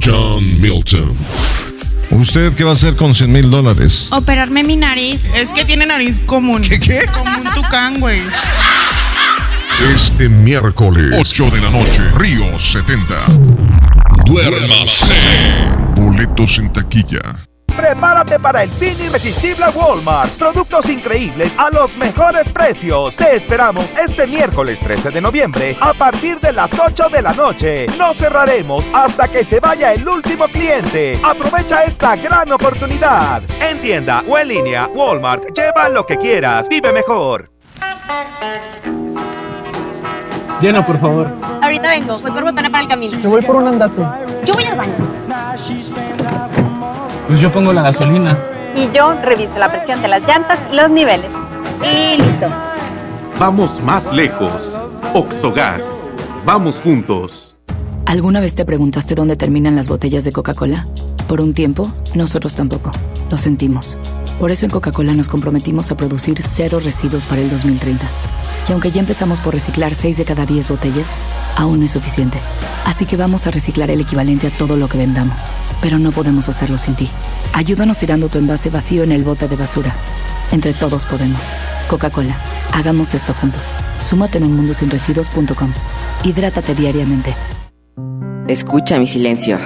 John 0.00 0.60
Milton. 0.60 1.16
¿Usted 2.12 2.54
qué 2.54 2.64
va 2.64 2.70
a 2.70 2.74
hacer 2.74 2.94
con 2.94 3.14
100 3.14 3.32
mil 3.32 3.50
dólares? 3.50 4.08
Operarme 4.10 4.62
mi 4.62 4.76
nariz. 4.76 5.24
Es 5.34 5.50
que 5.50 5.64
tiene 5.64 5.86
nariz 5.86 6.20
común. 6.26 6.62
¿Qué, 6.62 6.78
qué? 6.78 7.00
Como 7.12 7.38
un 7.38 7.50
tucán, 7.54 8.00
güey. 8.00 8.22
Este 9.94 10.28
miércoles, 10.28 11.16
8 11.18 11.50
de 11.50 11.60
la 11.60 11.70
noche, 11.70 12.02
Río 12.16 12.58
70. 12.58 13.14
Duérmase. 14.26 15.06
Boletos 15.96 16.58
en 16.58 16.72
taquilla. 16.72 17.20
Prepárate 17.76 18.38
para 18.38 18.62
el 18.62 18.70
fin 18.70 18.94
irresistible 19.00 19.64
a 19.64 19.70
Walmart. 19.70 20.32
Productos 20.32 20.88
increíbles 20.88 21.54
a 21.58 21.70
los 21.70 21.96
mejores 21.96 22.48
precios. 22.50 23.16
Te 23.16 23.36
esperamos 23.36 23.94
este 23.94 24.26
miércoles 24.26 24.80
13 24.80 25.10
de 25.10 25.20
noviembre 25.20 25.76
a 25.80 25.94
partir 25.94 26.38
de 26.40 26.52
las 26.52 26.70
8 26.78 27.08
de 27.08 27.22
la 27.22 27.32
noche. 27.32 27.86
No 27.98 28.12
cerraremos 28.12 28.88
hasta 28.92 29.26
que 29.28 29.44
se 29.44 29.60
vaya 29.60 29.92
el 29.92 30.06
último 30.06 30.46
cliente. 30.48 31.18
Aprovecha 31.24 31.84
esta 31.84 32.16
gran 32.16 32.52
oportunidad. 32.52 33.42
En 33.60 33.78
tienda 33.78 34.22
o 34.28 34.38
en 34.38 34.48
línea, 34.48 34.88
Walmart. 34.92 35.44
Lleva 35.56 35.88
lo 35.88 36.04
que 36.04 36.18
quieras. 36.18 36.68
Vive 36.68 36.92
mejor. 36.92 37.50
Llena, 40.60 40.86
por 40.86 40.98
favor. 40.98 41.28
Ahorita 41.60 41.88
vengo, 41.88 42.16
voy 42.18 42.30
por 42.30 42.44
botana 42.44 42.70
para 42.70 42.82
el 42.82 42.88
camino. 42.88 43.18
Yo 43.18 43.30
voy 43.30 43.42
por 43.42 43.56
un 43.56 43.66
andate. 43.66 44.02
Yo 44.44 44.54
voy 44.54 44.64
al 44.64 44.76
baño. 44.76 44.94
Pues 47.32 47.40
yo 47.40 47.50
pongo 47.50 47.72
la 47.72 47.80
gasolina. 47.80 48.38
Y 48.76 48.94
yo 48.94 49.14
reviso 49.22 49.58
la 49.58 49.70
presión 49.70 50.02
de 50.02 50.08
las 50.08 50.20
llantas 50.28 50.60
y 50.70 50.76
los 50.76 50.90
niveles. 50.90 51.30
Y 51.80 52.20
listo. 52.20 52.46
Vamos 53.38 53.82
más 53.82 54.14
lejos. 54.14 54.78
Oxogas. 55.14 56.06
Vamos 56.44 56.82
juntos. 56.82 57.56
¿Alguna 58.04 58.40
vez 58.40 58.54
te 58.54 58.66
preguntaste 58.66 59.14
dónde 59.14 59.36
terminan 59.36 59.76
las 59.76 59.88
botellas 59.88 60.24
de 60.24 60.32
Coca-Cola? 60.32 60.86
Por 61.26 61.40
un 61.40 61.54
tiempo, 61.54 61.90
nosotros 62.14 62.52
tampoco. 62.52 62.90
Lo 63.30 63.38
sentimos. 63.38 63.96
Por 64.38 64.50
eso 64.50 64.66
en 64.66 64.70
Coca-Cola 64.70 65.14
nos 65.14 65.30
comprometimos 65.30 65.90
a 65.90 65.96
producir 65.96 66.42
cero 66.42 66.82
residuos 66.84 67.24
para 67.24 67.40
el 67.40 67.48
2030. 67.48 68.06
Y 68.68 68.72
aunque 68.72 68.90
ya 68.90 69.00
empezamos 69.00 69.40
por 69.40 69.54
reciclar 69.54 69.94
6 69.94 70.16
de 70.16 70.24
cada 70.24 70.46
10 70.46 70.68
botellas, 70.68 71.06
aún 71.56 71.80
no 71.80 71.84
es 71.84 71.90
suficiente. 71.90 72.38
Así 72.84 73.06
que 73.06 73.16
vamos 73.16 73.46
a 73.46 73.50
reciclar 73.50 73.90
el 73.90 74.00
equivalente 74.00 74.46
a 74.46 74.50
todo 74.50 74.76
lo 74.76 74.88
que 74.88 74.98
vendamos. 74.98 75.40
Pero 75.80 75.98
no 75.98 76.12
podemos 76.12 76.48
hacerlo 76.48 76.78
sin 76.78 76.94
ti. 76.94 77.10
Ayúdanos 77.52 77.98
tirando 77.98 78.28
tu 78.28 78.38
envase 78.38 78.70
vacío 78.70 79.02
en 79.02 79.12
el 79.12 79.24
bote 79.24 79.48
de 79.48 79.56
basura. 79.56 79.94
Entre 80.52 80.72
todos 80.72 81.04
podemos. 81.04 81.40
Coca-Cola. 81.88 82.36
Hagamos 82.72 83.14
esto 83.14 83.34
juntos. 83.34 83.70
Súmate 84.00 84.38
en 84.38 84.44
unmundosinresiduos.com. 84.44 85.72
Hidrátate 86.24 86.74
diariamente. 86.74 87.34
Escucha 88.48 88.98
mi 88.98 89.06
silencio. 89.06 89.58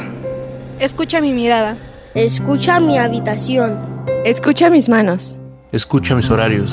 Escucha 0.78 1.20
mi 1.20 1.32
mirada. 1.32 1.76
Escucha 2.14 2.80
mi 2.80 2.98
habitación. 2.98 3.78
Escucha 4.24 4.70
mis 4.70 4.88
manos. 4.88 5.36
Escucha 5.72 6.14
mis 6.14 6.30
horarios. 6.30 6.72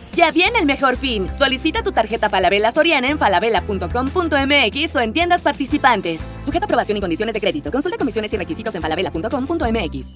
Ya 0.15 0.31
viene 0.31 0.59
el 0.59 0.65
mejor 0.65 0.97
fin. 0.97 1.27
Solicita 1.37 1.83
tu 1.83 1.91
tarjeta 1.91 2.29
Falabella 2.29 2.71
Soriana 2.71 3.09
en 3.09 3.17
falabella.com.mx 3.17 4.95
o 4.95 4.99
en 4.99 5.13
tiendas 5.13 5.41
participantes. 5.41 6.21
Sujeta 6.43 6.65
aprobación 6.65 6.97
y 6.97 7.01
condiciones 7.01 7.33
de 7.33 7.41
crédito. 7.41 7.71
Consulta 7.71 7.97
comisiones 7.97 8.33
y 8.33 8.37
requisitos 8.37 8.75
en 8.75 8.81
falabella.com.mx. 8.81 10.07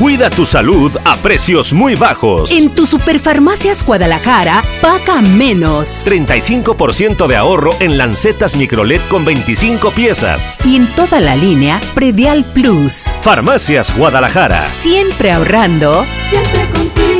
Cuida 0.00 0.30
tu 0.30 0.46
salud 0.46 0.90
a 1.04 1.14
precios 1.16 1.74
muy 1.74 1.94
bajos. 1.94 2.52
En 2.52 2.70
tu 2.70 2.86
Superfarmacias 2.86 3.84
Guadalajara, 3.84 4.62
paga 4.80 5.20
menos. 5.20 6.06
35% 6.06 7.26
de 7.26 7.36
ahorro 7.36 7.72
en 7.80 7.98
lancetas 7.98 8.56
microLED 8.56 9.02
con 9.10 9.26
25 9.26 9.90
piezas. 9.90 10.56
Y 10.64 10.76
en 10.76 10.86
toda 10.94 11.20
la 11.20 11.36
línea, 11.36 11.82
Predial 11.94 12.46
Plus. 12.54 13.08
Farmacias 13.20 13.94
Guadalajara. 13.94 14.66
Siempre 14.68 15.32
ahorrando, 15.32 16.06
siempre 16.30 16.66
contigo. 16.70 17.19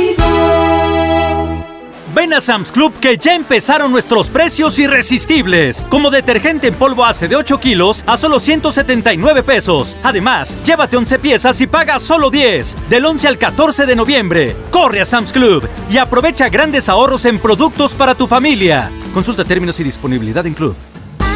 Ven 2.21 2.33
a 2.33 2.39
Sam's 2.39 2.71
Club 2.71 2.93
que 2.99 3.17
ya 3.17 3.33
empezaron 3.33 3.91
nuestros 3.91 4.29
precios 4.29 4.77
irresistibles. 4.77 5.87
Como 5.89 6.11
detergente 6.11 6.67
en 6.67 6.75
polvo 6.75 7.03
hace 7.03 7.27
de 7.27 7.35
8 7.35 7.59
kilos 7.59 8.03
a 8.05 8.15
solo 8.15 8.39
179 8.39 9.41
pesos. 9.41 9.97
Además, 10.03 10.55
llévate 10.63 10.97
11 10.97 11.17
piezas 11.17 11.59
y 11.61 11.65
paga 11.65 11.97
solo 11.97 12.29
10. 12.29 12.77
Del 12.91 13.07
11 13.07 13.27
al 13.27 13.39
14 13.39 13.87
de 13.87 13.95
noviembre. 13.95 14.55
Corre 14.69 15.01
a 15.01 15.05
Sam's 15.05 15.33
Club 15.33 15.67
y 15.89 15.97
aprovecha 15.97 16.47
grandes 16.49 16.89
ahorros 16.89 17.25
en 17.25 17.39
productos 17.39 17.95
para 17.95 18.13
tu 18.13 18.27
familia. 18.27 18.91
Consulta 19.15 19.43
términos 19.43 19.79
y 19.79 19.83
disponibilidad 19.83 20.45
en 20.45 20.53
Club. 20.53 20.75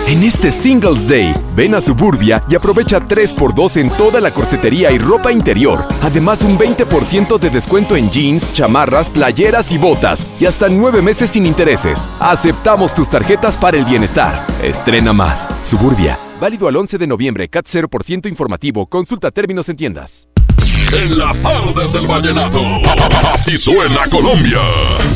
En 0.08 0.22
este 0.22 0.52
Singles 0.52 1.08
Day, 1.08 1.34
ven 1.56 1.74
a 1.74 1.82
Suburbia 1.82 2.44
y 2.48 2.54
aprovecha 2.54 3.00
3x2 3.00 3.78
en 3.78 3.90
toda 3.90 4.22
la 4.22 4.30
corsetería 4.30 4.92
y 4.92 5.00
ropa 5.00 5.32
interior. 5.32 5.84
Además, 6.04 6.44
un 6.44 6.60
20% 6.60 7.40
de 7.40 7.50
descuento 7.50 7.96
en 7.96 8.12
jeans, 8.12 8.54
chamarras, 8.54 9.10
playeras 9.10 9.72
y 9.72 9.80
botas. 9.80 10.32
Y 10.40 10.46
hasta 10.46 10.70
9 10.70 11.02
meses 11.02 11.32
sin 11.32 11.48
intereses. 11.48 12.08
Aceptamos 12.20 12.94
tus 12.94 13.10
tarjetas 13.10 13.58
para 13.58 13.78
el 13.78 13.86
bienestar. 13.86 14.32
Estrena 14.62 15.12
más. 15.12 15.48
Suburbia. 15.64 16.20
Válido 16.40 16.68
al 16.68 16.76
11 16.76 17.00
de 17.00 17.08
noviembre. 17.08 17.50
CAT 17.50 17.66
0% 17.66 18.30
informativo. 18.30 18.86
Consulta 18.86 19.32
términos 19.32 19.70
en 19.70 19.76
tiendas. 19.76 20.28
En 20.94 21.18
las 21.18 21.40
tardes 21.40 21.94
del 21.94 22.08
vallenato. 22.08 22.62
Así 23.34 23.58
suena 23.58 24.08
Colombia. 24.10 24.60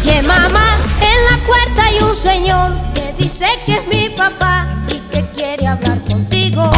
Que 0.04 0.22
mamá, 0.24 0.78
en 1.02 1.26
la 1.32 1.46
puerta 1.46 1.84
hay 1.84 2.00
un 2.00 2.16
señor 2.16 2.72
que 2.94 3.14
dice 3.18 3.46
que 3.66 3.78
es 3.78 3.88
mi 3.88 4.10
papá 4.10 4.68
y 4.90 5.00
que 5.14 5.26
quiere 5.36 5.68
hablar 5.68 6.00
contigo. 6.10 6.72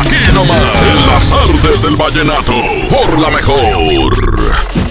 Aquí 0.00 0.32
nomás. 0.32 0.58
En 0.58 1.06
las 1.06 1.28
tardes 1.28 1.82
del 1.82 1.96
vallenato. 1.96 2.52
Por 2.88 3.18
la 3.18 3.30
mejor. 3.30 4.87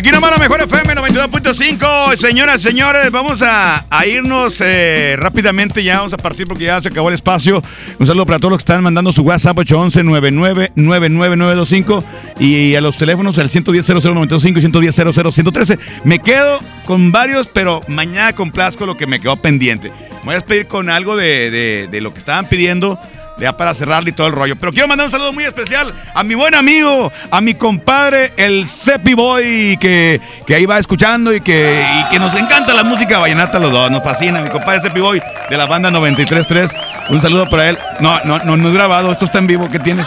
Aquí 0.00 0.10
nomás 0.12 0.30
la 0.30 0.38
mejor 0.38 0.62
FM 0.62 0.94
92.5. 0.94 2.16
Señoras, 2.16 2.62
señores, 2.62 3.10
vamos 3.10 3.42
a, 3.42 3.84
irnos 4.06 4.58
eh, 4.62 5.14
rápidamente. 5.18 5.84
Ya 5.84 5.98
vamos 5.98 6.14
a 6.14 6.16
partir 6.16 6.46
porque 6.46 6.64
ya 6.64 6.80
se 6.80 6.88
acabó 6.88 7.10
el 7.10 7.16
espacio. 7.16 7.62
Un 7.98 8.06
saludo 8.06 8.24
para 8.24 8.38
todos 8.38 8.52
los 8.52 8.58
que 8.60 8.62
están 8.62 8.82
mandando 8.82 9.12
su 9.12 9.20
WhatsApp 9.20 9.58
811-999925 9.58 12.02
y 12.38 12.74
a 12.76 12.80
los 12.80 12.96
teléfonos 12.96 13.36
al 13.36 13.50
110-0095 13.50 14.56
y 14.56 14.62
110-00-113. 14.88 15.78
Me 16.04 16.18
quedo 16.18 16.60
con 16.86 17.12
varios, 17.12 17.48
pero 17.48 17.82
mañana 17.86 18.32
complazco 18.32 18.86
lo 18.86 18.96
que 18.96 19.06
me 19.06 19.20
quedó 19.20 19.36
pendiente. 19.36 19.92
Voy 20.24 20.32
a 20.32 20.36
despedir 20.36 20.66
con 20.66 20.88
algo 20.88 21.14
de- 21.14 21.88
de 21.90 22.00
lo 22.00 22.14
que 22.14 22.20
estaban 22.20 22.46
pidiendo. 22.46 22.98
Ya 23.40 23.56
para 23.56 23.72
cerrarle 23.74 24.10
y 24.10 24.12
todo 24.12 24.26
el 24.26 24.34
rollo. 24.34 24.56
Pero 24.56 24.70
quiero 24.72 24.86
mandar 24.86 25.06
un 25.06 25.10
saludo 25.10 25.32
muy 25.32 25.44
especial 25.44 25.92
a 26.14 26.22
mi 26.22 26.34
buen 26.34 26.54
amigo, 26.54 27.10
a 27.30 27.40
mi 27.40 27.54
compadre, 27.54 28.32
el 28.36 28.68
Cepi 28.68 29.14
Boy, 29.14 29.78
que, 29.80 30.20
que 30.46 30.54
ahí 30.54 30.66
va 30.66 30.78
escuchando 30.78 31.32
y 31.32 31.40
que, 31.40 31.82
y 31.82 32.10
que 32.10 32.18
nos 32.18 32.34
encanta 32.34 32.74
la 32.74 32.84
música 32.84 33.18
vallenata 33.18 33.58
los 33.58 33.72
dos. 33.72 33.90
Nos 33.90 34.04
fascina, 34.04 34.42
mi 34.42 34.50
compadre 34.50 34.82
Cepi 34.82 35.00
Boy 35.00 35.22
de 35.48 35.56
la 35.56 35.66
banda 35.66 35.90
93.3. 35.90 36.70
Un 37.08 37.20
saludo 37.20 37.48
para 37.48 37.70
él. 37.70 37.78
No, 38.00 38.20
no, 38.24 38.38
no, 38.40 38.56
no 38.56 38.68
es 38.68 38.74
grabado, 38.74 39.10
esto 39.12 39.24
está 39.24 39.38
en 39.38 39.46
vivo. 39.46 39.68
¿Qué 39.70 39.78
tienes? 39.78 40.06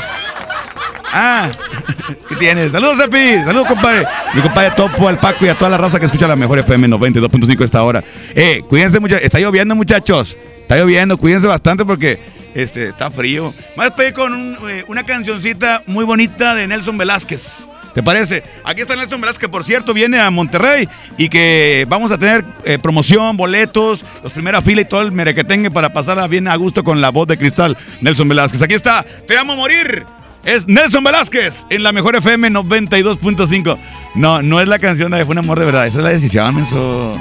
Ah, 1.11 1.49
¿qué 2.29 2.35
tienes? 2.35 2.71
Saludos, 2.71 2.97
Cepi. 2.99 3.43
Saludos, 3.45 3.67
compadre. 3.67 4.05
Mi 4.33 4.41
compadre 4.41 4.71
Topo, 4.71 5.07
al 5.07 5.19
Paco 5.19 5.45
y 5.45 5.49
a 5.49 5.55
toda 5.55 5.69
la 5.69 5.77
raza 5.77 5.99
que 5.99 6.05
escucha 6.05 6.27
la 6.27 6.35
mejor 6.35 6.59
FM 6.59 6.87
92.5 6.87 7.61
a 7.61 7.65
esta 7.65 7.83
hora. 7.83 8.03
Eh, 8.35 8.61
cuídense 8.67 8.99
mucho. 8.99 9.15
Está 9.15 9.39
lloviendo, 9.39 9.75
muchachos. 9.75 10.37
Está 10.61 10.77
lloviendo. 10.77 11.17
Cuídense 11.17 11.47
bastante 11.47 11.85
porque 11.85 12.19
este, 12.53 12.89
está 12.89 13.11
frío. 13.11 13.53
Más 13.75 13.91
pedir 13.91 14.13
con 14.13 14.57
eh, 14.69 14.83
una 14.87 15.03
cancioncita 15.03 15.83
muy 15.85 16.05
bonita 16.05 16.55
de 16.55 16.67
Nelson 16.67 16.97
Velázquez. 16.97 17.69
¿Te 17.93 18.01
parece? 18.01 18.43
Aquí 18.63 18.81
está 18.81 18.95
Nelson 18.95 19.21
Velázquez, 19.21 19.39
que 19.39 19.49
por 19.49 19.63
cierto 19.63 19.93
viene 19.93 20.19
a 20.19 20.31
Monterrey 20.31 20.89
y 21.17 21.29
que 21.29 21.85
vamos 21.87 22.11
a 22.11 22.17
tener 22.17 22.43
eh, 22.65 22.79
promoción, 22.81 23.37
boletos, 23.37 24.03
los 24.23 24.33
primera 24.33 24.61
fila 24.61 24.81
y 24.81 24.85
todo 24.85 25.01
el 25.01 25.11
merequetengue 25.11 25.69
para 25.69 25.93
pasarla 25.93 26.27
bien 26.27 26.47
a 26.47 26.55
gusto 26.55 26.83
con 26.83 27.01
la 27.01 27.09
voz 27.09 27.27
de 27.27 27.37
cristal. 27.37 27.77
Nelson 28.01 28.27
Velázquez. 28.27 28.61
Aquí 28.61 28.73
está. 28.73 29.05
Te 29.27 29.37
amo 29.37 29.55
morir. 29.55 30.05
Es 30.43 30.67
Nelson 30.67 31.03
Velázquez 31.03 31.65
en 31.69 31.83
la 31.83 31.91
mejor 31.91 32.15
FM 32.15 32.49
92.5. 32.49 33.77
No, 34.15 34.41
no 34.41 34.59
es 34.59 34.67
la 34.67 34.79
canción 34.79 35.11
de 35.11 35.23
Fue 35.23 35.33
un 35.33 35.39
amor 35.39 35.59
de 35.59 35.65
verdad. 35.65 35.87
Esa 35.87 35.99
es 35.99 36.03
la 36.03 36.09
decisión, 36.09 36.57
eso. 36.59 37.17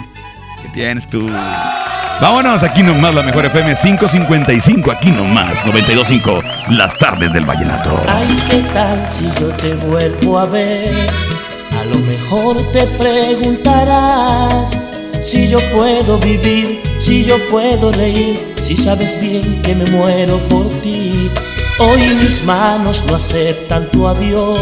¿Qué 0.62 0.68
tienes 0.70 1.08
tú? 1.08 1.28
Vámonos, 2.20 2.62
aquí 2.62 2.82
nomás 2.82 3.14
la 3.14 3.22
mejor 3.22 3.44
FM 3.46 3.74
555, 3.74 4.90
aquí 4.92 5.10
nomás 5.10 5.56
92.5, 5.64 6.42
las 6.70 6.96
tardes 6.96 7.32
del 7.32 7.44
vallenato. 7.44 7.90
Ay, 8.08 8.36
¿qué 8.48 8.60
tal 8.72 9.08
si 9.08 9.28
yo 9.40 9.48
te 9.48 9.74
vuelvo 9.74 10.38
a 10.38 10.44
ver? 10.46 10.94
A 11.80 11.84
lo 11.86 11.98
mejor 12.00 12.56
te 12.72 12.86
preguntarás 12.86 14.78
si 15.20 15.48
yo 15.48 15.58
puedo 15.72 16.18
vivir, 16.18 16.80
si 17.00 17.24
yo 17.24 17.36
puedo 17.48 17.90
reír, 17.92 18.54
si 18.60 18.76
sabes 18.76 19.20
bien 19.20 19.62
que 19.62 19.74
me 19.74 19.84
muero 19.86 20.38
por 20.48 20.68
ti. 20.80 21.30
Hoy 21.80 22.00
mis 22.22 22.44
manos 22.44 23.04
no 23.06 23.16
aceptan 23.16 23.90
tu 23.90 24.06
adiós. 24.06 24.60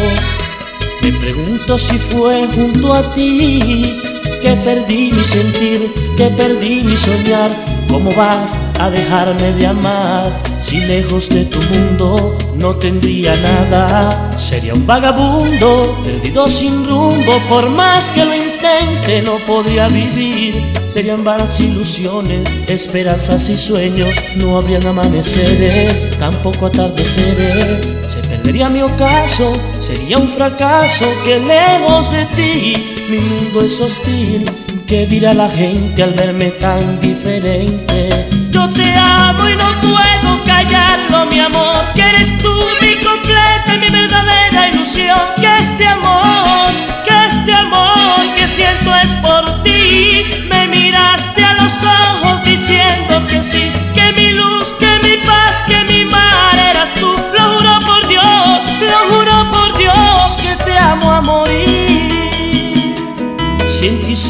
Me 1.03 1.11
pregunto 1.13 1.77
si 1.77 1.97
fue 1.97 2.47
junto 2.55 2.93
a 2.93 3.13
ti 3.13 3.99
que 4.41 4.53
perdí 4.55 5.11
mi 5.11 5.23
sentir, 5.23 5.93
que 6.17 6.27
perdí 6.29 6.83
mi 6.83 6.97
soñar. 6.97 7.51
¿Cómo 7.87 8.09
vas 8.15 8.57
a 8.79 8.89
dejarme 8.89 9.51
de 9.51 9.67
amar 9.67 10.31
si 10.61 10.77
lejos 10.77 11.27
de 11.27 11.43
tu 11.43 11.59
mundo 11.73 12.37
no 12.55 12.75
tendría 12.75 13.35
nada? 13.35 14.31
Sería 14.37 14.73
un 14.73 14.87
vagabundo, 14.87 15.99
perdido 16.03 16.49
sin 16.49 16.87
rumbo, 16.87 17.33
por 17.49 17.69
más 17.69 18.09
que 18.11 18.23
lo 18.23 18.33
intente 18.33 19.21
no 19.23 19.35
podría 19.45 19.89
vivir. 19.89 20.63
Serían 20.87 21.23
vanas 21.23 21.59
ilusiones, 21.59 22.49
esperanzas 22.67 23.49
y 23.49 23.57
sueños, 23.57 24.11
no 24.37 24.57
habrían 24.57 24.87
amaneceres, 24.87 26.17
tampoco 26.17 26.67
atardeceres. 26.67 27.87
Se 27.87 28.27
perdería 28.29 28.69
mi 28.69 28.81
ocaso, 28.81 29.57
sería 29.81 30.17
un 30.17 30.29
fracaso 30.29 31.05
que 31.25 31.39
lejos 31.39 32.11
de 32.11 32.25
ti 32.27 33.00
mi 33.11 33.19
mundo 33.19 33.61
es 33.61 33.79
hostil. 33.81 34.45
¿Qué 34.87 35.05
dirá 35.05 35.33
la 35.33 35.49
gente 35.49 36.01
al 36.01 36.13
verme 36.13 36.49
tan 36.51 36.99
diferente? 37.01 38.27
Yo 38.49 38.69
te 38.69 38.93
amo 38.95 39.49
y 39.49 39.55
no 39.55 39.69
puedo 39.81 40.43
callarlo, 40.45 41.25
mi 41.25 41.39
amor. 41.39 41.83
Que 41.93 42.03
eres 42.03 42.37
tú 42.41 42.53
mi 42.81 42.93
completa 43.03 43.75
y 43.75 43.79
mi 43.79 43.89
verdadera 43.89 44.69
ilusión. 44.69 45.19
Que 45.41 45.57
este 45.57 45.87
amor, 45.87 46.69
que 47.05 47.25
este 47.27 47.53
amor 47.53 48.21
que 48.37 48.47
siento 48.47 48.95
es 48.95 49.13
por 49.15 49.61
ti. 49.63 50.25
Me 50.49 50.67
miraste 50.69 51.43
a 51.43 51.53
los 51.55 51.73
ojos 51.83 52.43
diciendo 52.45 53.27
que 53.27 53.43
sí. 53.43 53.70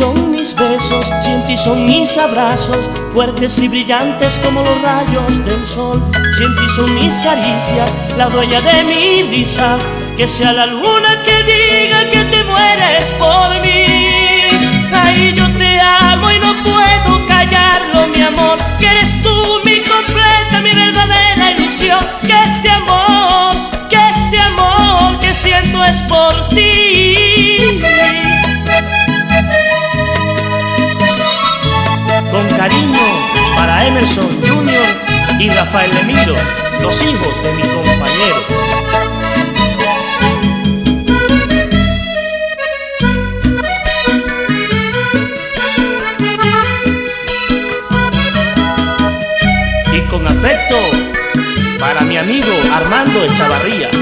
Son 0.01 0.31
mis 0.31 0.55
besos, 0.55 1.05
si 1.21 1.29
en 1.29 1.43
ti 1.43 1.55
son 1.55 1.83
mis 1.85 2.17
abrazos, 2.17 2.89
fuertes 3.13 3.59
y 3.59 3.67
brillantes 3.67 4.39
como 4.43 4.63
los 4.63 4.81
rayos 4.81 5.45
del 5.45 5.63
sol. 5.63 6.01
Si 6.35 6.43
en 6.43 6.55
ti 6.55 6.67
son 6.75 6.95
mis 6.95 7.19
caricias, 7.19 7.87
la 8.17 8.27
dueña 8.27 8.59
de 8.61 8.83
mi 8.83 9.21
risa, 9.29 9.77
que 10.17 10.27
sea 10.27 10.53
la 10.53 10.65
luna 10.65 11.11
que 11.23 11.37
diga 11.51 11.99
que 12.13 12.21
te 12.31 12.43
mueres 12.45 13.03
por 13.19 13.49
mí. 13.63 13.85
Ay, 15.03 15.35
yo 15.35 15.47
te 15.59 15.79
amo 15.79 16.31
y 16.31 16.39
no 16.39 16.51
puedo 16.63 17.27
callarlo, 17.27 18.07
mi 18.07 18.21
amor, 18.23 18.57
que 18.79 18.87
eres 18.87 19.21
tú 19.21 19.61
mi 19.63 19.81
completa, 19.81 20.61
mi 20.63 20.71
verdadera 20.73 21.51
ilusión. 21.51 22.03
Que 22.21 22.37
este 22.49 22.69
amor, 22.71 23.53
que 23.87 23.99
este 24.15 24.39
amor 24.39 25.19
que 25.19 25.31
siento 25.31 25.83
es 25.83 26.01
por 26.13 26.49
ti. 26.49 26.90
cariño 32.61 32.99
para 33.55 33.87
Emerson 33.87 34.29
Jr. 34.43 35.39
y 35.39 35.49
Rafael 35.49 35.91
Emiro, 35.97 36.35
los 36.79 37.01
hijos 37.01 37.41
de 37.41 37.53
mi 37.53 37.63
compañero. 37.63 38.35
y 49.91 50.01
con 50.01 50.27
afecto 50.27 50.75
para 51.79 52.01
mi 52.01 52.17
amigo 52.17 52.53
Armando 52.71 53.23
Echavarría. 53.23 54.00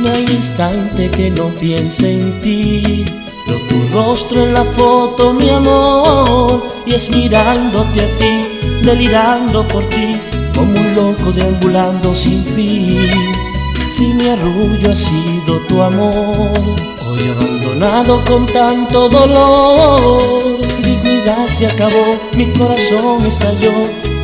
No 0.00 0.10
hay 0.12 0.24
instante 0.30 1.10
que 1.10 1.28
no 1.30 1.48
piense 1.48 2.10
en 2.10 2.40
ti. 2.40 3.04
Veo 3.46 3.58
tu 3.68 3.96
rostro 3.96 4.46
en 4.46 4.54
la 4.54 4.64
foto, 4.64 5.34
mi 5.34 5.50
amor, 5.50 6.66
y 6.86 6.94
es 6.94 7.14
mirándote 7.14 8.00
a 8.00 8.18
ti, 8.18 8.48
delirando 8.82 9.66
por 9.68 9.84
ti, 9.90 10.16
como 10.54 10.72
un 10.72 10.94
loco 10.94 11.32
deambulando 11.32 12.14
sin 12.14 12.42
fin. 12.44 12.98
Si 13.88 14.06
mi 14.14 14.28
arrullo 14.28 14.92
ha 14.92 14.96
sido 14.96 15.58
tu 15.68 15.82
amor, 15.82 16.50
hoy 17.06 17.20
abandonado 17.36 18.24
con 18.24 18.46
tanto 18.46 19.08
dolor, 19.10 20.58
mi 20.78 20.82
dignidad 20.82 21.46
se 21.48 21.66
acabó, 21.66 22.18
mi 22.36 22.46
corazón 22.52 23.26
estalló, 23.26 23.72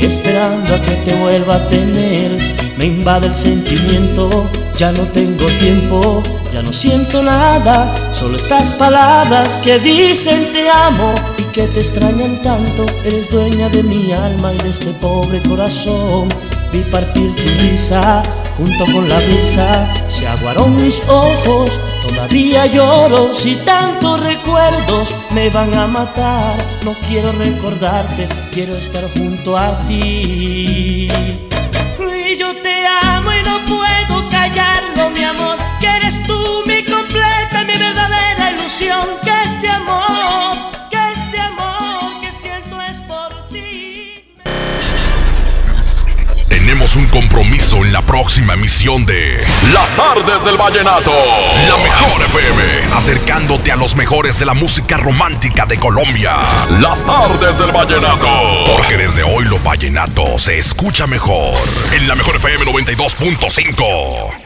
esperando 0.00 0.74
a 0.74 0.80
que 0.80 0.94
te 1.04 1.14
vuelva 1.16 1.56
a 1.56 1.68
tener. 1.68 2.30
Me 2.78 2.86
invade 2.86 3.26
el 3.26 3.36
sentimiento, 3.36 4.48
ya 4.76 4.92
no 4.92 5.04
tengo 5.04 5.46
tiempo, 5.58 6.22
ya 6.52 6.60
no 6.60 6.72
siento 6.72 7.22
nada, 7.22 7.90
solo 8.12 8.36
estas 8.36 8.72
palabras 8.72 9.56
que 9.56 9.78
dicen 9.78 10.52
te 10.52 10.68
amo 10.68 11.14
y 11.38 11.42
que 11.44 11.62
te 11.62 11.80
extrañan 11.80 12.42
tanto. 12.42 12.84
Eres 13.04 13.30
dueña 13.30 13.70
de 13.70 13.82
mi 13.82 14.12
alma 14.12 14.52
y 14.52 14.58
de 14.58 14.70
este 14.70 14.92
pobre 15.00 15.40
corazón. 15.48 16.28
Vi 16.72 16.80
partir 16.90 17.34
tu 17.34 17.42
risa 17.62 18.22
junto 18.58 18.84
con 18.92 19.08
la 19.08 19.16
brisa, 19.16 19.88
se 20.08 20.26
aguaron 20.26 20.76
mis 20.76 21.00
ojos, 21.08 21.78
todavía 22.06 22.66
lloro 22.66 23.34
si 23.34 23.54
tantos 23.56 24.20
recuerdos 24.20 25.14
me 25.32 25.48
van 25.48 25.72
a 25.74 25.86
matar. 25.86 26.54
No 26.84 26.94
quiero 27.08 27.32
recordarte, 27.32 28.28
quiero 28.52 28.74
estar 28.74 29.04
junto 29.14 29.56
a 29.56 29.78
ti. 29.86 31.45
Callarlo, 34.56 35.10
mi 35.10 35.22
amor. 35.22 35.56
Que 35.80 35.86
eres 35.86 36.22
tú 36.24 36.62
mi 36.66 36.82
completa, 36.84 37.64
mi 37.64 37.76
verdadera 37.76 38.52
ilusión. 38.52 39.06
Que 39.22 39.42
este 39.42 39.68
amor, 39.68 40.56
que 40.90 41.12
este 41.12 41.40
amor 41.40 42.20
que 42.20 42.32
siento 42.32 42.80
es 42.82 42.98
por 43.00 43.48
ti. 43.48 44.24
Tenemos 46.48 46.96
un 46.96 47.06
compromiso 47.06 47.76
en 47.84 47.92
la 47.92 48.02
próxima 48.02 48.54
emisión 48.54 49.04
de 49.04 49.38
Las 49.72 49.94
Tardes 49.94 50.44
del 50.44 50.56
Vallenato. 50.56 51.12
La 51.68 51.76
mejor 51.76 52.22
FM, 52.22 52.94
acercándote 52.94 53.72
a 53.72 53.76
los 53.76 53.94
mejores 53.94 54.38
de 54.38 54.46
la 54.46 54.54
música 54.54 54.96
romántica 54.96 55.66
de 55.66 55.78
Colombia. 55.78 56.38
Las 56.80 57.04
Tardes 57.04 57.58
del 57.58 57.72
Vallenato. 57.72 58.26
Porque 58.74 58.96
desde 58.96 59.22
hoy 59.22 59.44
lo 59.44 59.58
vallenato 59.60 60.38
se 60.38 60.58
escucha 60.58 61.06
mejor. 61.06 61.54
En 61.92 62.08
la 62.08 62.14
mejor 62.14 62.36
FM 62.36 62.64
92.5. 62.64 64.45